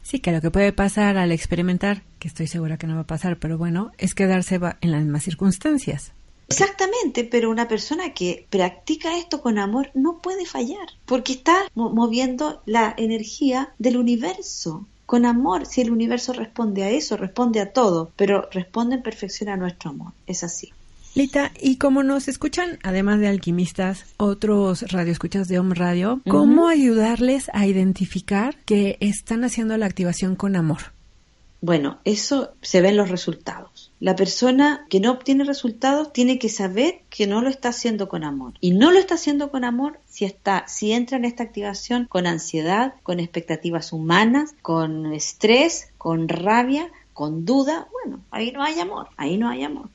Sí, 0.08 0.22
que 0.22 0.32
lo 0.32 0.40
que 0.40 0.52
puede 0.52 0.72
pasar 0.72 1.18
al 1.18 1.34
experimentar, 1.34 2.02
que 2.18 2.30
estoy 2.30 2.48
segura 2.48 2.78
que 2.78 2.88
no 2.88 2.96
va 2.96 3.02
a 3.02 3.08
pasar, 3.08 3.40
pero 3.40 3.58
bueno, 3.58 3.92
es 3.98 4.16
quedarse 4.16 4.58
en 4.80 4.92
las 4.94 5.02
mismas 5.02 5.24
circunstancias. 5.24 6.14
Exactamente, 6.48 7.26
pero 7.26 7.50
una 7.50 7.68
persona 7.68 8.14
que 8.14 8.48
practica 8.50 9.18
esto 9.18 9.42
con 9.42 9.60
amor 9.60 9.92
no 9.96 10.20
puede 10.20 10.46
fallar, 10.46 10.88
porque 11.06 11.34
está 11.34 11.58
moviendo 11.76 12.62
la 12.66 12.96
energía 12.98 13.74
del 13.80 13.98
universo. 13.98 14.88
Con 15.06 15.26
amor, 15.26 15.66
si 15.66 15.82
el 15.82 15.92
universo 15.92 16.32
responde 16.32 16.84
a 16.84 16.90
eso, 16.90 17.18
responde 17.18 17.60
a 17.60 17.74
todo, 17.74 18.14
pero 18.16 18.48
responde 18.50 18.96
en 18.96 19.04
perfección 19.04 19.50
a 19.50 19.58
nuestro 19.58 19.90
amor. 19.90 20.14
Es 20.26 20.42
así. 20.42 20.72
Lita, 21.18 21.52
y 21.60 21.78
como 21.78 22.04
nos 22.04 22.28
escuchan, 22.28 22.78
además 22.84 23.20
de 23.20 23.28
alquimistas, 23.28 24.06
otros 24.18 24.84
radioescuchas 24.92 25.48
de 25.48 25.58
Home 25.58 25.74
Radio, 25.74 26.22
¿cómo 26.30 26.68
ayudarles 26.68 27.50
a 27.54 27.66
identificar 27.66 28.56
que 28.66 28.98
están 29.00 29.44
haciendo 29.44 29.76
la 29.78 29.88
activación 29.88 30.36
con 30.36 30.56
amor? 30.56 30.94
Bueno, 31.60 31.98
eso 32.04 32.52
se 32.62 32.82
ve 32.82 32.90
en 32.90 32.98
los 32.98 33.10
resultados. 33.10 33.92
La 34.00 34.16
persona 34.16 34.86
que 34.92 35.00
no 35.00 35.12
obtiene 35.12 35.44
resultados 35.44 36.14
tiene 36.14 36.38
que 36.38 36.50
saber 36.50 37.02
que 37.10 37.26
no 37.26 37.42
lo 37.42 37.50
está 37.50 37.70
haciendo 37.70 38.10
con 38.10 38.24
amor. 38.24 38.54
Y 38.62 38.74
no 38.74 38.92
lo 38.92 39.00
está 39.00 39.16
haciendo 39.16 39.50
con 39.50 39.64
amor 39.64 40.00
si 40.06 40.26
está, 40.26 40.66
si 40.68 40.92
entra 40.92 41.18
en 41.18 41.26
esta 41.26 41.42
activación 41.42 42.06
con 42.06 42.28
ansiedad, 42.28 42.94
con 43.02 43.20
expectativas 43.20 43.92
humanas, 43.92 44.54
con 44.62 45.12
estrés, 45.14 45.90
con 45.98 46.30
rabia, 46.30 46.92
con 47.14 47.44
duda. 47.44 47.88
Bueno, 47.92 48.22
ahí 48.30 48.52
no 48.52 48.62
hay 48.62 48.80
amor, 48.80 49.10
ahí 49.18 49.38
no 49.38 49.50
hay 49.50 49.64
amor. 49.64 49.90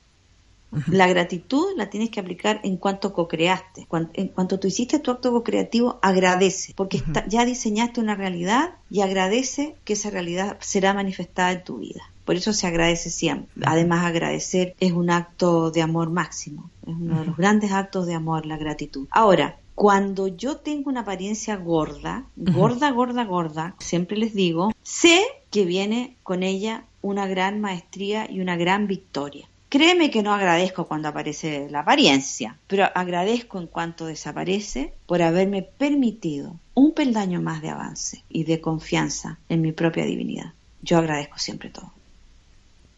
La 0.87 1.07
gratitud 1.07 1.65
la 1.75 1.89
tienes 1.89 2.09
que 2.09 2.19
aplicar 2.19 2.59
en 2.63 2.77
cuanto 2.77 3.13
co-creaste. 3.13 3.87
En 4.13 4.27
cuanto 4.29 4.59
tú 4.59 4.67
hiciste 4.67 4.99
tu 4.99 5.11
acto 5.11 5.31
co-creativo, 5.31 5.99
agradece, 6.01 6.73
porque 6.75 7.01
ya 7.27 7.45
diseñaste 7.45 8.01
una 8.01 8.15
realidad 8.15 8.75
y 8.89 9.01
agradece 9.01 9.75
que 9.83 9.93
esa 9.93 10.09
realidad 10.09 10.57
será 10.59 10.93
manifestada 10.93 11.51
en 11.51 11.63
tu 11.63 11.77
vida. 11.77 12.01
Por 12.25 12.35
eso 12.35 12.53
se 12.53 12.67
agradece 12.67 13.09
siempre. 13.09 13.49
Además, 13.65 14.05
agradecer 14.05 14.75
es 14.79 14.93
un 14.93 15.09
acto 15.09 15.71
de 15.71 15.81
amor 15.81 16.09
máximo. 16.09 16.69
Es 16.87 16.93
uno 16.93 17.19
de 17.19 17.25
los 17.25 17.37
grandes 17.37 17.71
actos 17.71 18.05
de 18.07 18.13
amor, 18.13 18.45
la 18.45 18.57
gratitud. 18.57 19.07
Ahora, 19.11 19.57
cuando 19.75 20.27
yo 20.27 20.57
tengo 20.57 20.89
una 20.89 21.01
apariencia 21.01 21.55
gorda, 21.57 22.25
gorda, 22.35 22.91
gorda, 22.91 23.25
gorda, 23.25 23.75
siempre 23.79 24.17
les 24.17 24.33
digo, 24.33 24.71
sé 24.83 25.21
que 25.49 25.65
viene 25.65 26.15
con 26.23 26.43
ella 26.43 26.85
una 27.01 27.27
gran 27.27 27.59
maestría 27.59 28.29
y 28.29 28.39
una 28.39 28.55
gran 28.55 28.87
victoria. 28.87 29.47
Créeme 29.73 30.11
que 30.11 30.21
no 30.21 30.35
agradezco 30.35 30.85
cuando 30.85 31.07
aparece 31.07 31.67
la 31.71 31.79
apariencia, 31.79 32.59
pero 32.67 32.85
agradezco 32.93 33.57
en 33.59 33.65
cuanto 33.65 34.05
desaparece 34.05 34.93
por 35.07 35.23
haberme 35.23 35.63
permitido 35.63 36.59
un 36.75 36.93
peldaño 36.93 37.41
más 37.41 37.63
de 37.63 37.69
avance 37.69 38.23
y 38.29 38.43
de 38.43 38.61
confianza 38.61 39.39
en 39.49 39.61
mi 39.61 39.71
propia 39.71 40.05
divinidad. 40.05 40.53
Yo 40.83 40.99
agradezco 40.99 41.39
siempre 41.39 41.71
todo. 41.71 41.91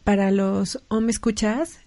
Para 0.04 0.30
los 0.30 0.82
hombres 0.88 1.16
escuchas, 1.16 1.78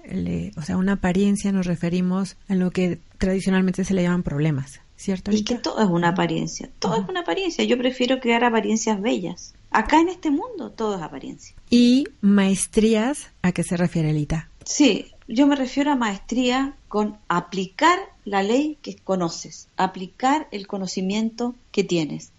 o 0.58 0.62
sea, 0.63 0.75
una 0.75 0.93
apariencia 0.93 1.52
nos 1.52 1.67
referimos 1.67 2.36
a 2.47 2.56
lo 2.56 2.71
que 2.71 2.97
tradicionalmente 3.19 3.84
se 3.84 3.93
le 3.93 4.02
llaman 4.02 4.23
problemas, 4.23 4.82
¿cierto? 4.97 5.32
Y 5.32 5.43
que 5.43 5.60
todo 5.60 5.84
es 5.84 5.89
una 5.89 6.10
apariencia, 6.10 6.67
todo 6.80 6.99
es 6.99 7.08
una 7.08 7.19
apariencia. 7.19 7.63
Yo 7.63 7.78
prefiero 7.78 8.19
crear 8.19 8.43
apariencias 8.43 8.99
bellas. 8.99 9.54
Acá 9.69 10.02
en 10.02 10.10
este 10.10 10.32
mundo 10.32 10.71
todo 10.71 10.95
es 10.95 11.04
apariencia. 11.04 11.56
¿Y 11.69 12.08
maestrías 12.21 13.30
a 13.43 13.52
qué 13.52 13.62
se 13.62 13.78
refiere 13.78 14.13
Lita? 14.13 14.49
Sí, 14.71 15.08
yo 15.27 15.47
me 15.47 15.55
refiero 15.55 15.91
a 15.91 15.95
maestría 15.95 16.75
con 16.89 17.17
aplicar 17.27 17.97
la 18.23 18.43
ley 18.43 18.77
que 18.84 18.95
conoces, 18.95 19.67
aplicar 19.77 20.47
el 20.51 20.67
conocimiento 20.67 21.55
que 21.71 21.84
tienes. 21.84 22.32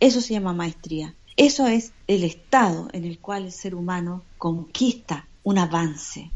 Eso 0.00 0.22
se 0.22 0.32
llama 0.32 0.54
maestría. 0.54 1.14
Eso 1.36 1.66
es 1.66 1.92
el 2.06 2.24
estado 2.24 2.88
en 2.94 3.04
el 3.04 3.18
cual 3.18 3.44
el 3.44 3.52
ser 3.52 3.74
humano 3.74 4.22
conquista 4.38 5.28
un 5.42 5.58
avance. 5.58 6.30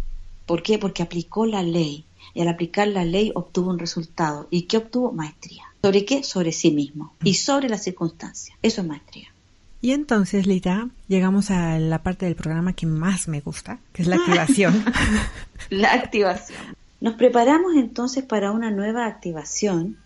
¿Por 0.44 0.62
qué? 0.62 0.78
Porque 0.78 1.02
aplicó 1.02 1.46
la 1.46 1.62
ley. 1.62 2.04
y 2.34 2.42
al 2.42 2.48
aplicar 2.48 2.86
la 2.88 3.06
ley 3.06 3.32
obtuvo 3.34 3.70
un 3.70 3.78
resultado. 3.78 4.48
¿Y 4.50 4.62
qué 4.62 4.76
obtuvo? 4.76 5.12
Maestría. 5.12 5.64
¿Sobre 5.80 6.04
qué? 6.04 6.24
Sobre 6.24 6.52
sí 6.52 6.72
mismo 6.72 7.14
y 7.24 7.34
sobre 7.34 7.70
las 7.70 7.82
circunstancias. 7.84 8.54
Eso 8.60 8.82
es 8.82 8.86
maestría. 8.86 9.32
Y 9.80 9.92
entonces, 9.92 10.46
Lita, 10.46 10.88
llegamos 11.06 11.50
a 11.52 11.78
la 11.78 12.02
parte 12.02 12.26
del 12.26 12.34
programa 12.34 12.72
que 12.72 12.86
más 12.86 13.28
me 13.28 13.40
gusta, 13.40 13.78
que 13.92 14.02
es 14.02 14.08
la 14.08 14.16
activación. 14.16 14.84
la 15.70 15.92
activación. 15.92 16.58
Nos 17.00 17.14
preparamos 17.14 17.76
entonces 17.76 18.24
para 18.24 18.50
una 18.50 18.72
nueva 18.72 19.06
activación. 19.06 19.98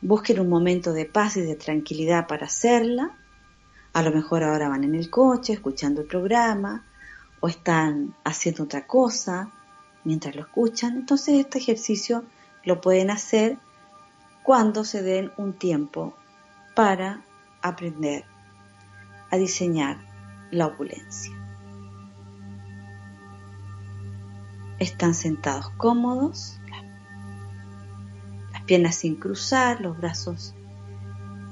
Busquen 0.00 0.38
un 0.38 0.48
momento 0.48 0.92
de 0.92 1.04
paz 1.04 1.36
y 1.36 1.40
de 1.40 1.56
tranquilidad 1.56 2.28
para 2.28 2.46
hacerla. 2.46 3.10
A 3.92 4.02
lo 4.02 4.12
mejor 4.12 4.44
ahora 4.44 4.68
van 4.68 4.84
en 4.84 4.94
el 4.94 5.10
coche 5.10 5.52
escuchando 5.52 6.02
el 6.02 6.06
programa 6.06 6.84
o 7.40 7.48
están 7.48 8.14
haciendo 8.24 8.62
otra 8.64 8.86
cosa 8.86 9.50
mientras 10.04 10.36
lo 10.36 10.42
escuchan. 10.42 10.96
Entonces 10.96 11.40
este 11.40 11.58
ejercicio 11.58 12.24
lo 12.64 12.80
pueden 12.80 13.10
hacer 13.10 13.58
cuando 14.44 14.84
se 14.84 15.02
den 15.02 15.32
un 15.36 15.52
tiempo 15.54 16.14
para 16.74 17.20
aprender 17.62 18.24
a 19.30 19.36
diseñar 19.36 19.98
la 20.50 20.66
opulencia. 20.66 21.32
Están 24.78 25.14
sentados 25.14 25.70
cómodos, 25.76 26.60
las 28.52 28.62
piernas 28.64 28.96
sin 28.96 29.16
cruzar, 29.16 29.80
los 29.80 29.96
brazos 29.96 30.54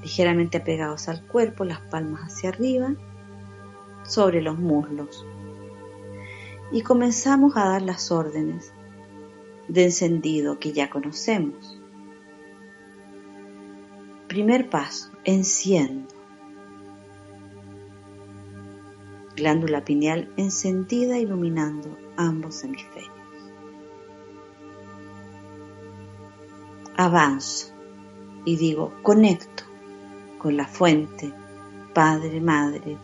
ligeramente 0.01 0.59
pegados 0.59 1.07
al 1.07 1.25
cuerpo, 1.25 1.63
las 1.63 1.79
palmas 1.79 2.21
hacia 2.21 2.49
arriba, 2.49 2.93
sobre 4.03 4.41
los 4.41 4.57
muslos. 4.57 5.25
Y 6.71 6.81
comenzamos 6.81 7.55
a 7.55 7.65
dar 7.65 7.81
las 7.81 8.11
órdenes 8.11 8.73
de 9.67 9.85
encendido 9.85 10.59
que 10.59 10.73
ya 10.73 10.89
conocemos. 10.89 11.79
Primer 14.27 14.69
paso, 14.69 15.10
enciendo. 15.23 16.13
Glándula 19.35 19.83
pineal 19.83 20.31
encendida 20.37 21.17
iluminando 21.19 21.97
ambos 22.17 22.63
hemisferios. 22.63 23.11
Avanzo 26.97 27.73
y 28.45 28.57
digo, 28.57 28.93
conecto 29.01 29.63
con 30.37 30.57
la 30.57 30.67
fuente, 30.67 31.31
Padre, 31.93 32.41
Madre, 32.41 32.97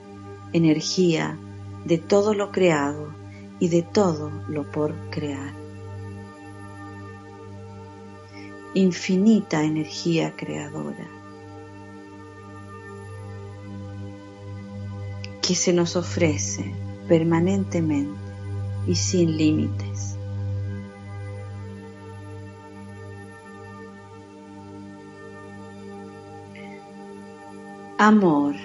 energía 0.53 1.37
de 1.85 1.97
todo 1.97 2.33
lo 2.33 2.51
creado 2.51 3.13
y 3.59 3.69
de 3.69 3.83
todo 3.83 4.31
lo 4.47 4.69
por 4.71 4.93
crear. 5.09 5.53
Infinita 8.73 9.63
energía 9.63 10.35
creadora 10.35 11.16
que 15.47 15.55
se 15.55 15.71
nos 15.71 15.95
ofrece 15.95 16.73
permanentemente 17.07 18.19
y 18.85 18.95
sin 18.95 19.37
límites. 19.37 20.17
Amor, 27.97 28.55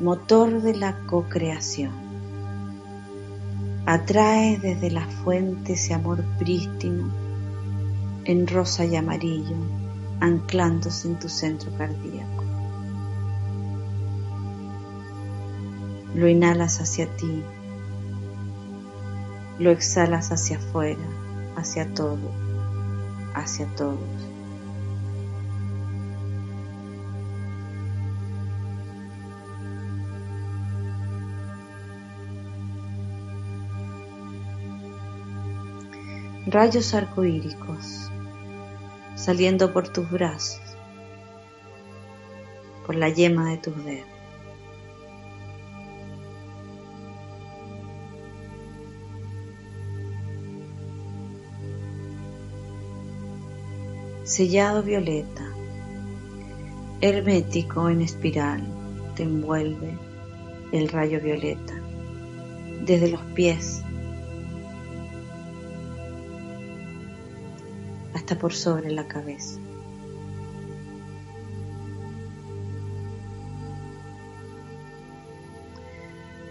motor 0.00 0.60
de 0.62 0.74
la 0.74 0.98
co-creación. 1.06 1.92
Atrae 3.86 4.58
desde 4.58 4.90
la 4.90 5.06
fuente 5.06 5.74
ese 5.74 5.94
amor 5.94 6.24
prístino 6.40 7.08
en 8.24 8.48
rosa 8.48 8.84
y 8.84 8.96
amarillo, 8.96 9.56
anclándose 10.18 11.06
en 11.06 11.20
tu 11.20 11.28
centro 11.28 11.70
cardíaco. 11.78 12.39
Lo 16.14 16.28
inhalas 16.28 16.80
hacia 16.80 17.06
ti, 17.16 17.42
lo 19.60 19.70
exhalas 19.70 20.32
hacia 20.32 20.56
afuera, 20.56 21.04
hacia 21.56 21.92
todo, 21.94 22.30
hacia 23.34 23.66
todos. 23.76 23.98
Rayos 36.46 36.94
arcoíricos 36.94 38.10
saliendo 39.14 39.72
por 39.72 39.88
tus 39.88 40.10
brazos, 40.10 40.60
por 42.86 42.96
la 42.96 43.10
yema 43.10 43.50
de 43.50 43.58
tus 43.58 43.84
dedos. 43.84 44.19
Sellado 54.30 54.84
violeta, 54.84 55.44
hermético 57.00 57.88
en 57.88 58.00
espiral, 58.00 58.62
te 59.16 59.24
envuelve 59.24 59.98
el 60.70 60.88
rayo 60.88 61.20
violeta 61.20 61.74
desde 62.86 63.10
los 63.10 63.20
pies 63.34 63.82
hasta 68.14 68.38
por 68.38 68.52
sobre 68.52 68.92
la 68.92 69.08
cabeza. 69.08 69.58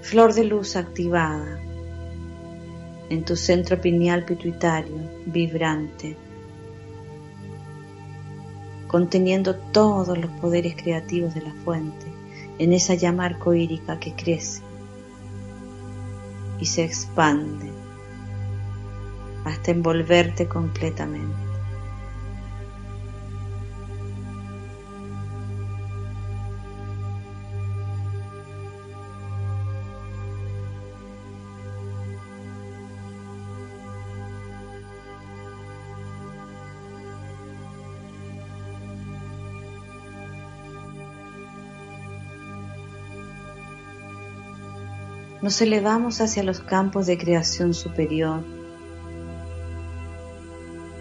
Flor 0.01 0.33
de 0.33 0.43
luz 0.43 0.75
activada 0.75 1.61
en 3.09 3.23
tu 3.23 3.37
centro 3.37 3.79
pineal 3.79 4.25
pituitario, 4.25 4.97
vibrante, 5.25 6.17
conteniendo 8.89 9.55
todos 9.55 10.17
los 10.17 10.31
poderes 10.41 10.75
creativos 10.75 11.35
de 11.35 11.43
la 11.43 11.53
fuente, 11.63 12.07
en 12.57 12.73
esa 12.73 12.95
llama 12.95 13.25
arcoírica 13.25 13.99
que 13.99 14.13
crece 14.13 14.63
y 16.59 16.65
se 16.65 16.83
expande 16.83 17.71
hasta 19.45 19.71
envolverte 19.71 20.47
completamente. 20.47 21.48
Nos 45.49 45.61
elevamos 45.61 46.21
hacia 46.21 46.43
los 46.43 46.59
campos 46.59 47.07
de 47.07 47.17
creación 47.17 47.73
superior, 47.73 48.43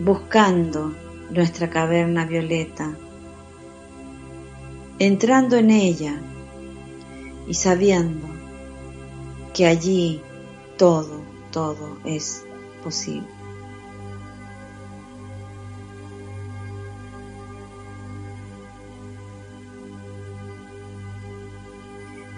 buscando 0.00 0.94
nuestra 1.28 1.68
caverna 1.68 2.24
violeta, 2.24 2.96
entrando 4.98 5.56
en 5.56 5.70
ella 5.70 6.18
y 7.46 7.52
sabiendo 7.52 8.26
que 9.52 9.66
allí 9.66 10.22
todo, 10.78 11.20
todo 11.52 11.98
es 12.06 12.42
posible. 12.82 13.28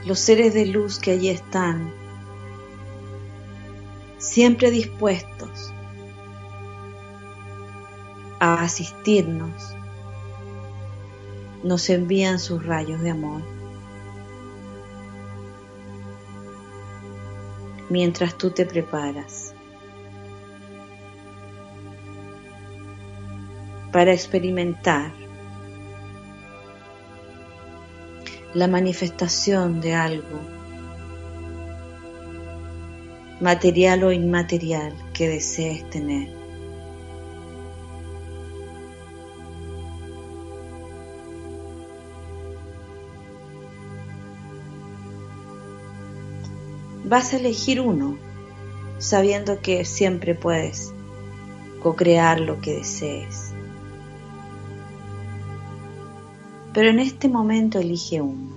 los 0.06 0.18
seres 0.18 0.54
de 0.54 0.66
luz 0.66 0.98
que 0.98 1.12
allí 1.12 1.28
están, 1.28 1.99
siempre 4.20 4.70
dispuestos 4.70 5.72
a 8.38 8.62
asistirnos, 8.62 9.74
nos 11.64 11.88
envían 11.90 12.38
sus 12.38 12.64
rayos 12.64 13.00
de 13.00 13.10
amor. 13.10 13.42
Mientras 17.88 18.36
tú 18.36 18.50
te 18.50 18.66
preparas 18.66 19.54
para 23.90 24.12
experimentar 24.12 25.12
la 28.54 28.68
manifestación 28.68 29.80
de 29.80 29.94
algo 29.94 30.59
material 33.40 34.04
o 34.04 34.12
inmaterial 34.12 34.92
que 35.14 35.28
desees 35.28 35.88
tener. 35.88 36.28
Vas 47.04 47.32
a 47.32 47.38
elegir 47.38 47.80
uno, 47.80 48.18
sabiendo 48.98 49.60
que 49.60 49.84
siempre 49.84 50.34
puedes 50.34 50.92
co-crear 51.82 52.40
lo 52.40 52.60
que 52.60 52.74
desees. 52.74 53.52
Pero 56.72 56.90
en 56.90 57.00
este 57.00 57.28
momento 57.28 57.80
elige 57.80 58.20
uno. 58.20 58.49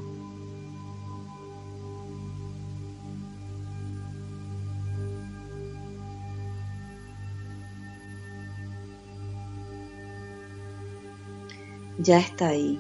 Ya 12.04 12.20
está 12.20 12.50
ahí. 12.50 12.80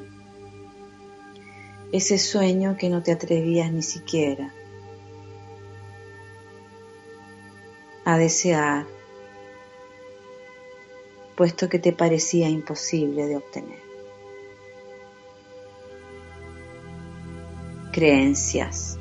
Ese 1.94 2.18
sueño 2.18 2.76
que 2.78 2.90
no 2.90 3.02
te 3.02 3.14
atrevías 3.14 3.72
ni 3.72 3.82
siquiera 3.82 4.54
a 8.04 8.18
desear, 8.18 8.86
puesto 11.38 11.70
que 11.70 11.80
te 11.80 11.94
parecía 11.94 12.50
imposible 12.50 13.28
de 13.28 13.38
obtener. 13.38 13.80
Creencias, 17.94 19.00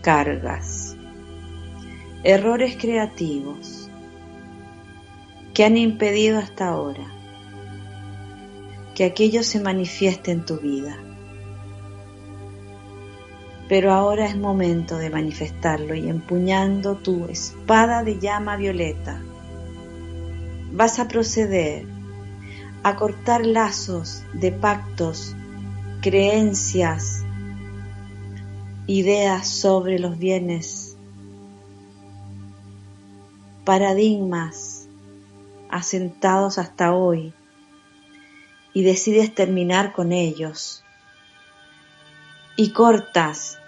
cargas, 0.00 0.96
errores 2.22 2.76
creativos 2.80 3.90
que 5.52 5.64
han 5.64 5.76
impedido 5.76 6.38
hasta 6.38 6.68
ahora 6.68 7.13
que 8.94 9.04
aquello 9.04 9.42
se 9.42 9.60
manifieste 9.60 10.30
en 10.30 10.44
tu 10.44 10.58
vida. 10.58 10.96
Pero 13.68 13.92
ahora 13.92 14.26
es 14.26 14.36
momento 14.36 14.98
de 14.98 15.10
manifestarlo 15.10 15.94
y 15.94 16.08
empuñando 16.08 16.96
tu 16.96 17.24
espada 17.26 18.04
de 18.04 18.18
llama 18.18 18.56
violeta, 18.56 19.20
vas 20.72 20.98
a 20.98 21.08
proceder 21.08 21.86
a 22.82 22.96
cortar 22.96 23.46
lazos 23.46 24.22
de 24.34 24.52
pactos, 24.52 25.34
creencias, 26.02 27.24
ideas 28.86 29.48
sobre 29.48 29.98
los 29.98 30.18
bienes, 30.18 30.96
paradigmas 33.64 34.86
asentados 35.70 36.58
hasta 36.58 36.94
hoy 36.94 37.32
y 38.74 38.82
decides 38.82 39.34
terminar 39.34 39.92
con 39.92 40.12
ellos. 40.12 40.84
Y 42.56 42.72
cortas 42.72 43.58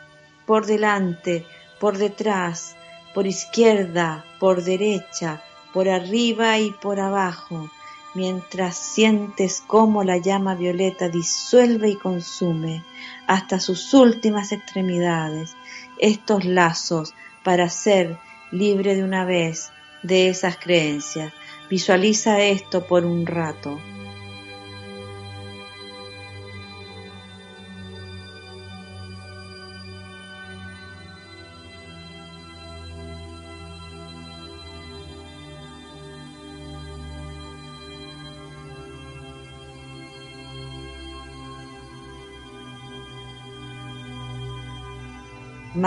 por 0.44 0.66
delante, 0.66 1.46
por 1.80 1.96
detrás, 1.96 2.76
por 3.14 3.26
izquierda, 3.26 4.24
por 4.38 4.62
derecha, 4.62 5.42
por 5.72 5.88
arriba 5.88 6.58
y 6.58 6.70
por 6.70 7.00
abajo, 7.00 7.70
mientras 8.14 8.76
sientes 8.76 9.62
cómo 9.66 10.04
la 10.04 10.18
llama 10.18 10.54
violeta 10.54 11.08
disuelve 11.08 11.90
y 11.90 11.96
consume 11.96 12.84
hasta 13.26 13.60
sus 13.60 13.94
últimas 13.94 14.52
extremidades 14.52 15.54
estos 15.98 16.44
lazos 16.44 17.14
para 17.42 17.68
ser 17.68 18.18
libre 18.50 18.94
de 18.94 19.04
una 19.04 19.24
vez 19.24 19.70
de 20.02 20.28
esas 20.28 20.56
creencias. 20.56 21.32
Visualiza 21.68 22.40
esto 22.40 22.86
por 22.86 23.04
un 23.04 23.26
rato. 23.26 23.78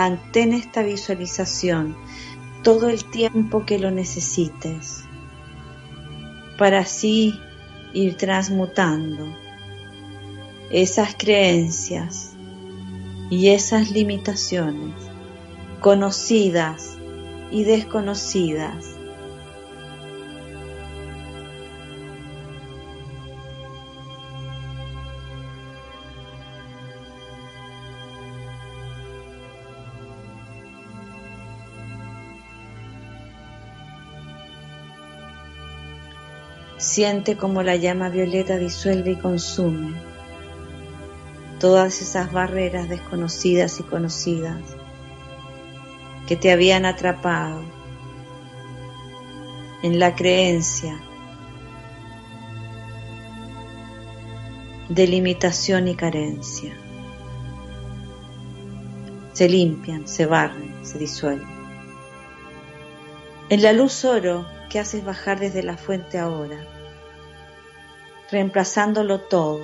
Mantén 0.00 0.54
esta 0.54 0.82
visualización 0.82 1.94
todo 2.62 2.88
el 2.88 3.04
tiempo 3.04 3.66
que 3.66 3.78
lo 3.78 3.90
necesites 3.90 5.04
para 6.56 6.78
así 6.78 7.38
ir 7.92 8.16
transmutando 8.16 9.26
esas 10.70 11.14
creencias 11.14 12.32
y 13.28 13.48
esas 13.48 13.90
limitaciones 13.90 14.94
conocidas 15.82 16.96
y 17.50 17.64
desconocidas 17.64 18.96
Siente 36.80 37.36
como 37.36 37.62
la 37.62 37.76
llama 37.76 38.08
violeta 38.08 38.56
disuelve 38.56 39.10
y 39.10 39.16
consume 39.16 39.92
todas 41.58 42.00
esas 42.00 42.32
barreras 42.32 42.88
desconocidas 42.88 43.80
y 43.80 43.82
conocidas 43.82 44.62
que 46.26 46.36
te 46.36 46.50
habían 46.50 46.86
atrapado 46.86 47.60
en 49.82 49.98
la 49.98 50.14
creencia 50.14 50.98
de 54.88 55.06
limitación 55.06 55.86
y 55.86 55.94
carencia. 55.96 56.74
Se 59.34 59.50
limpian, 59.50 60.08
se 60.08 60.24
barren, 60.24 60.74
se 60.82 60.98
disuelven. 60.98 61.60
En 63.50 63.62
la 63.62 63.74
luz 63.74 64.02
oro 64.06 64.46
que 64.70 64.78
haces 64.78 65.04
bajar 65.04 65.38
desde 65.38 65.62
la 65.62 65.76
fuente 65.76 66.18
ahora, 66.18 66.56
reemplazándolo 68.30 69.20
todo. 69.20 69.60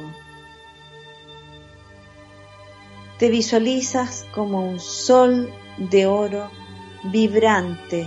Te 3.18 3.30
visualizas 3.30 4.26
como 4.34 4.68
un 4.68 4.78
sol 4.78 5.50
de 5.78 6.06
oro 6.06 6.50
vibrante, 7.04 8.06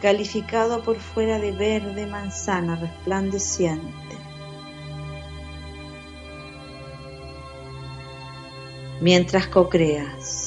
calificado 0.00 0.84
por 0.84 0.98
fuera 0.98 1.38
de 1.40 1.52
verde 1.52 2.06
manzana 2.06 2.76
resplandeciente. 2.76 4.16
Mientras 9.00 9.48
co-creas 9.48 10.41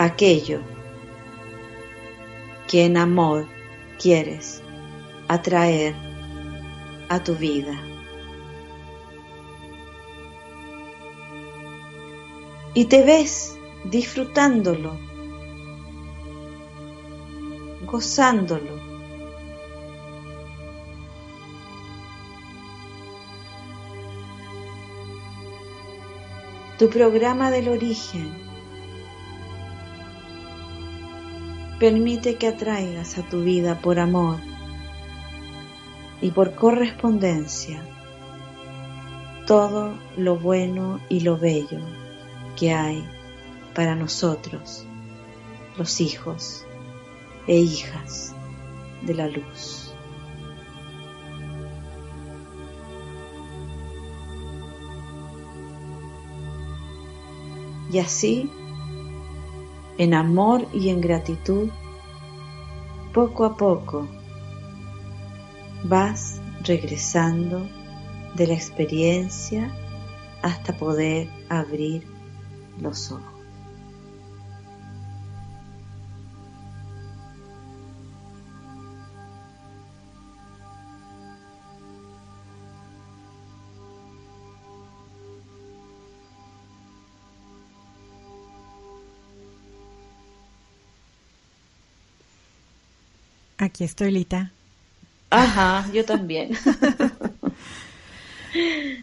aquello 0.00 0.62
que 2.66 2.86
en 2.86 2.96
amor 2.96 3.46
quieres 3.98 4.62
atraer 5.28 5.94
a 7.10 7.22
tu 7.22 7.34
vida. 7.34 7.78
Y 12.72 12.86
te 12.86 13.02
ves 13.02 13.58
disfrutándolo, 13.84 14.96
gozándolo. 17.84 18.80
Tu 26.78 26.88
programa 26.88 27.50
del 27.50 27.68
origen 27.68 28.49
Permite 31.80 32.36
que 32.36 32.46
atraigas 32.46 33.16
a 33.16 33.22
tu 33.22 33.42
vida 33.42 33.80
por 33.80 33.98
amor 33.98 34.36
y 36.20 36.30
por 36.30 36.54
correspondencia 36.54 37.82
todo 39.46 39.94
lo 40.18 40.36
bueno 40.36 41.00
y 41.08 41.20
lo 41.20 41.38
bello 41.38 41.80
que 42.54 42.74
hay 42.74 43.02
para 43.74 43.94
nosotros, 43.96 44.84
los 45.78 46.02
hijos 46.02 46.66
e 47.46 47.56
hijas 47.56 48.34
de 49.00 49.14
la 49.14 49.28
luz. 49.28 49.94
Y 57.90 57.98
así, 57.98 58.50
en 60.00 60.14
amor 60.14 60.66
y 60.72 60.88
en 60.88 61.02
gratitud, 61.02 61.68
poco 63.12 63.44
a 63.44 63.54
poco 63.54 64.08
vas 65.84 66.40
regresando 66.64 67.68
de 68.34 68.46
la 68.46 68.54
experiencia 68.54 69.70
hasta 70.40 70.74
poder 70.74 71.28
abrir 71.50 72.02
los 72.80 73.12
ojos. 73.12 73.29
Aquí 93.70 93.84
estoy, 93.84 94.10
Lita. 94.10 94.50
Ajá, 95.30 95.88
yo 95.94 96.04
también. 96.04 96.50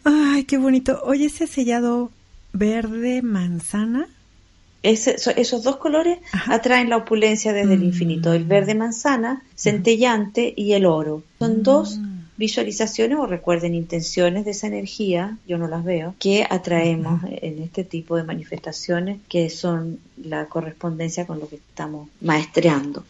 Ay, 0.04 0.44
qué 0.44 0.58
bonito. 0.58 1.00
Oye, 1.06 1.28
ese 1.28 1.48
sellado 1.48 2.12
verde 2.52 3.22
manzana. 3.22 4.10
Ese- 4.84 5.18
so- 5.20 5.32
esos 5.32 5.64
dos 5.64 5.78
colores 5.78 6.20
Ajá. 6.34 6.56
atraen 6.56 6.90
la 6.90 6.98
opulencia 6.98 7.54
desde 7.54 7.76
el 7.76 7.80
Mm. 7.80 7.84
infinito, 7.86 8.34
el 8.34 8.44
verde 8.44 8.76
manzana, 8.76 9.42
centellante 9.56 10.54
y 10.56 10.74
el 10.74 10.86
oro. 10.86 11.24
Son 11.40 11.64
dos 11.64 11.98
Mm. 11.98 12.18
visualizaciones 12.36 13.18
o 13.18 13.26
recuerden 13.26 13.74
intenciones 13.74 14.44
de 14.44 14.52
esa 14.52 14.68
energía, 14.68 15.38
yo 15.48 15.58
no 15.58 15.70
las 15.70 15.86
veo, 15.86 16.14
que 16.20 16.46
atraemos 16.48 17.22
en 17.42 17.64
este 17.64 17.86
tipo 17.86 18.18
de 18.18 18.24
manifestaciones 18.24 19.20
que 19.30 19.50
son 19.50 20.00
la 20.22 20.48
correspondencia 20.48 21.26
con 21.26 21.40
lo 21.40 21.48
que 21.48 21.56
estamos 21.56 22.10
maestreando. 22.20 23.06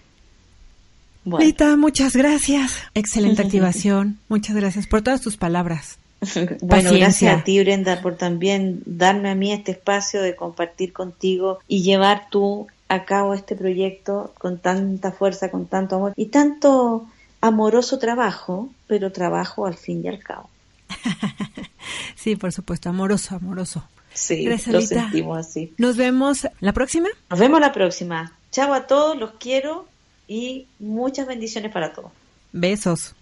Bueno, 1.30 1.45
Lita, 1.45 1.75
muchas 1.75 2.15
gracias. 2.15 2.78
Excelente 2.93 3.41
activación. 3.45 4.17
Muchas 4.30 4.55
gracias 4.55 4.88
por 4.88 5.01
todas 5.01 5.19
tus 5.21 5.36
palabras. 5.36 5.97
Bueno, 6.34 6.57
Paciencia. 6.67 6.97
gracias 6.99 7.41
a 7.41 7.43
ti, 7.43 7.59
Brenda, 7.59 8.01
por 8.01 8.15
también 8.15 8.82
darme 8.86 9.30
a 9.30 9.36
mí 9.36 9.51
este 9.51 9.71
espacio 9.73 10.21
de 10.21 10.36
compartir 10.36 10.93
contigo 10.93 11.59
y 11.67 11.84
llevar 11.84 12.28
tú 12.32 12.67
a 12.88 13.03
cabo 13.03 13.34
este 13.34 13.55
proyecto 13.55 14.34
con 14.38 14.57
tanta 14.57 15.11
fuerza, 15.11 15.51
con 15.51 15.65
tanto 15.67 15.97
amor 15.97 16.13
y 16.15 16.28
tanto 16.28 17.05
amoroso 17.41 17.99
trabajo, 17.99 18.69
pero 18.88 19.11
trabajo 19.11 19.65
al 19.67 19.75
fin 19.75 20.03
y 20.03 20.07
al 20.07 20.19
cabo. 20.19 20.49
Sí, 22.15 22.36
por 22.36 22.51
supuesto, 22.51 22.89
amoroso, 22.89 23.36
amoroso. 23.36 23.84
Sí, 24.13 24.43
Gracias, 24.43 24.73
lo 24.73 24.80
Lita. 24.80 25.01
sentimos 25.01 25.38
así. 25.38 25.73
Nos 25.78 25.95
vemos 25.95 26.47
la 26.59 26.73
próxima. 26.73 27.07
Nos 27.30 27.39
vemos 27.39 27.61
la 27.61 27.71
próxima. 27.71 28.34
Chao 28.51 28.73
a 28.73 28.88
todos, 28.88 29.17
los 29.17 29.32
quiero 29.39 29.86
y 30.28 30.67
muchas 30.80 31.28
bendiciones 31.28 31.71
para 31.71 31.93
todos. 31.93 32.11
Besos. 32.51 33.13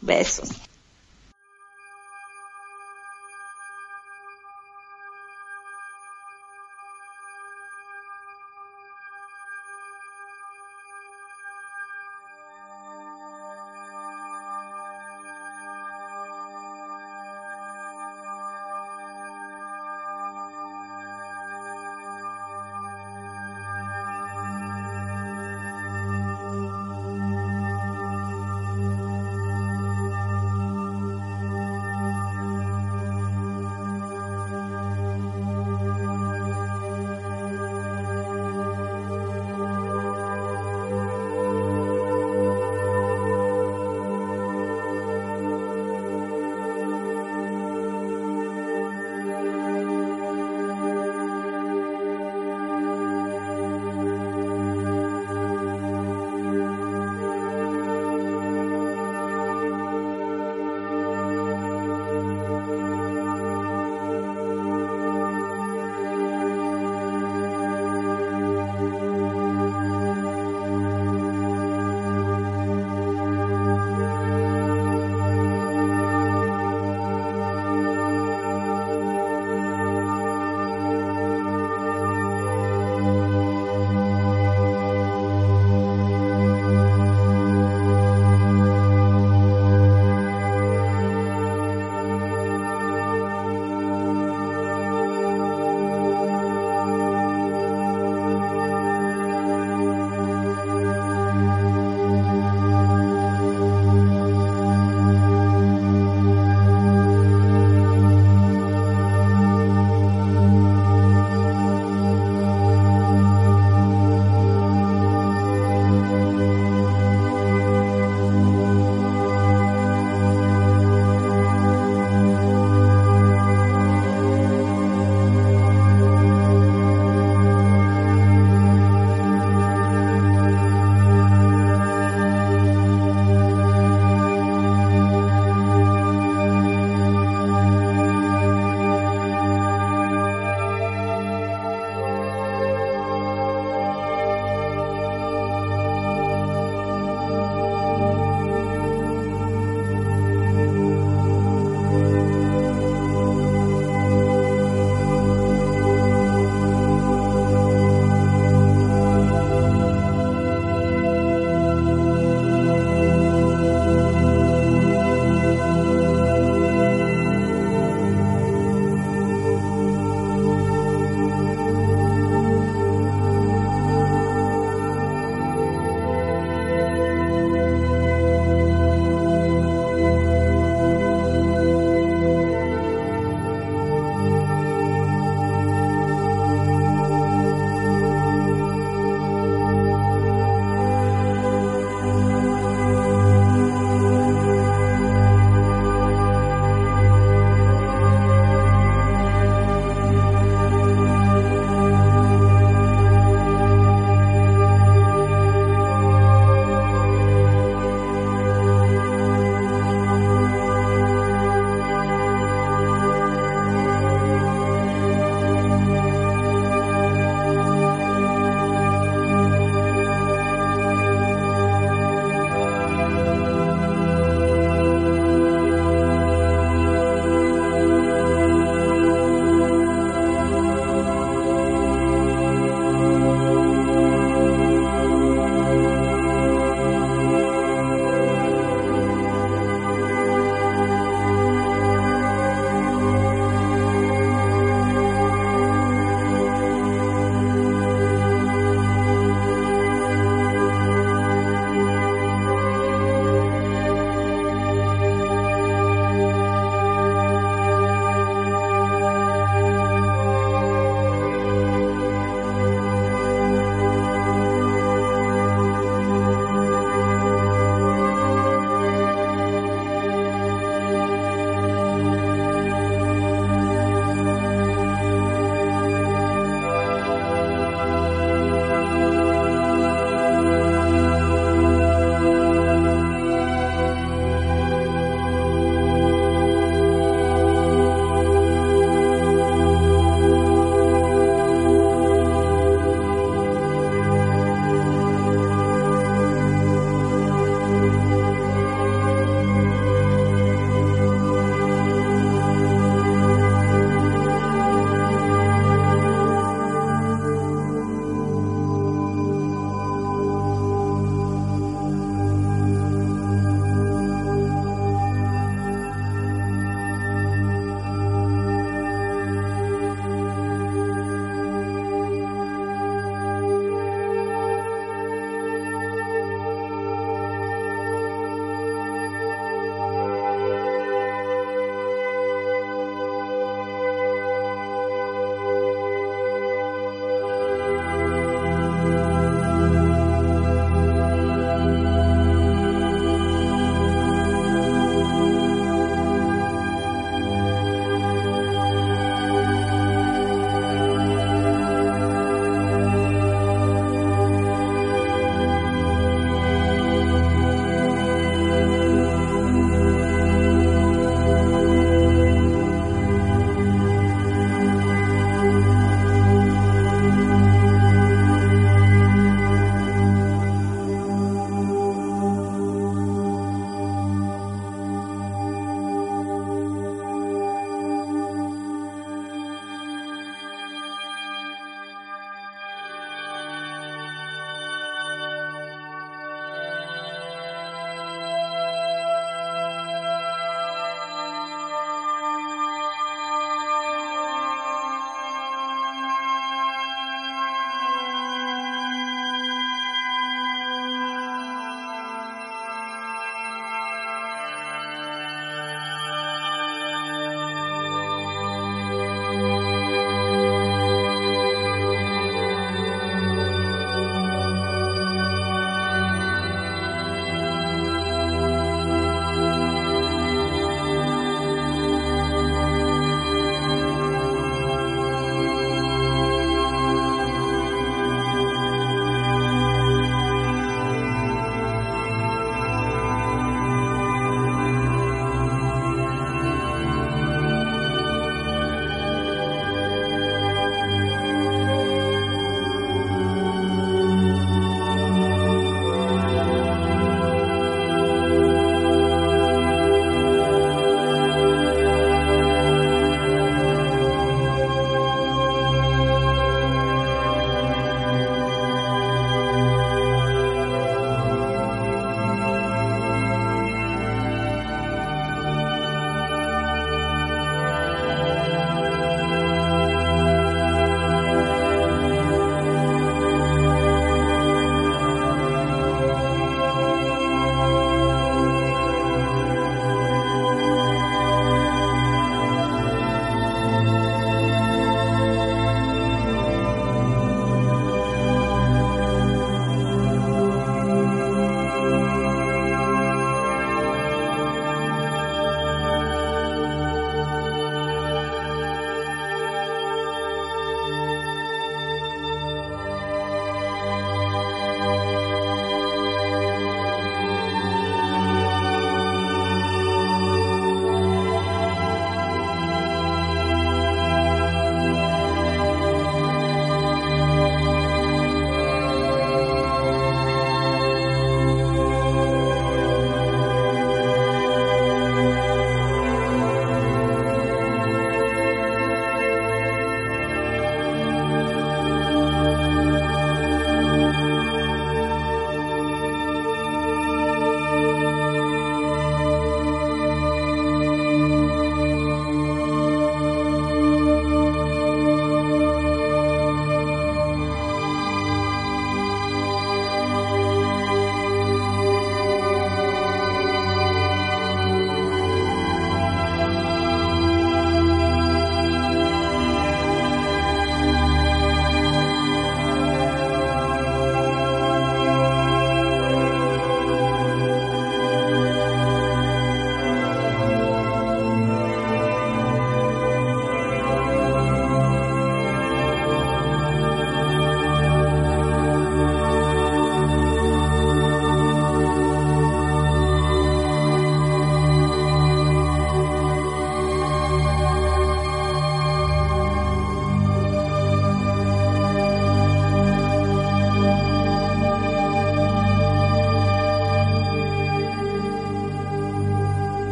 Besos. 0.00 0.50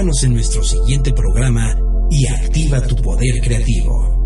Escúchanos 0.00 0.24
en 0.24 0.32
nuestro 0.32 0.64
siguiente 0.64 1.12
programa 1.12 1.76
y 2.10 2.26
activa 2.26 2.80
tu 2.86 2.96
poder 2.96 3.38
creativo. 3.42 4.16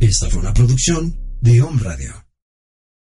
Esta 0.00 0.28
fue 0.28 0.40
una 0.40 0.52
producción 0.52 1.18
de 1.40 1.62
Home 1.62 1.82
Radio. 1.82 2.23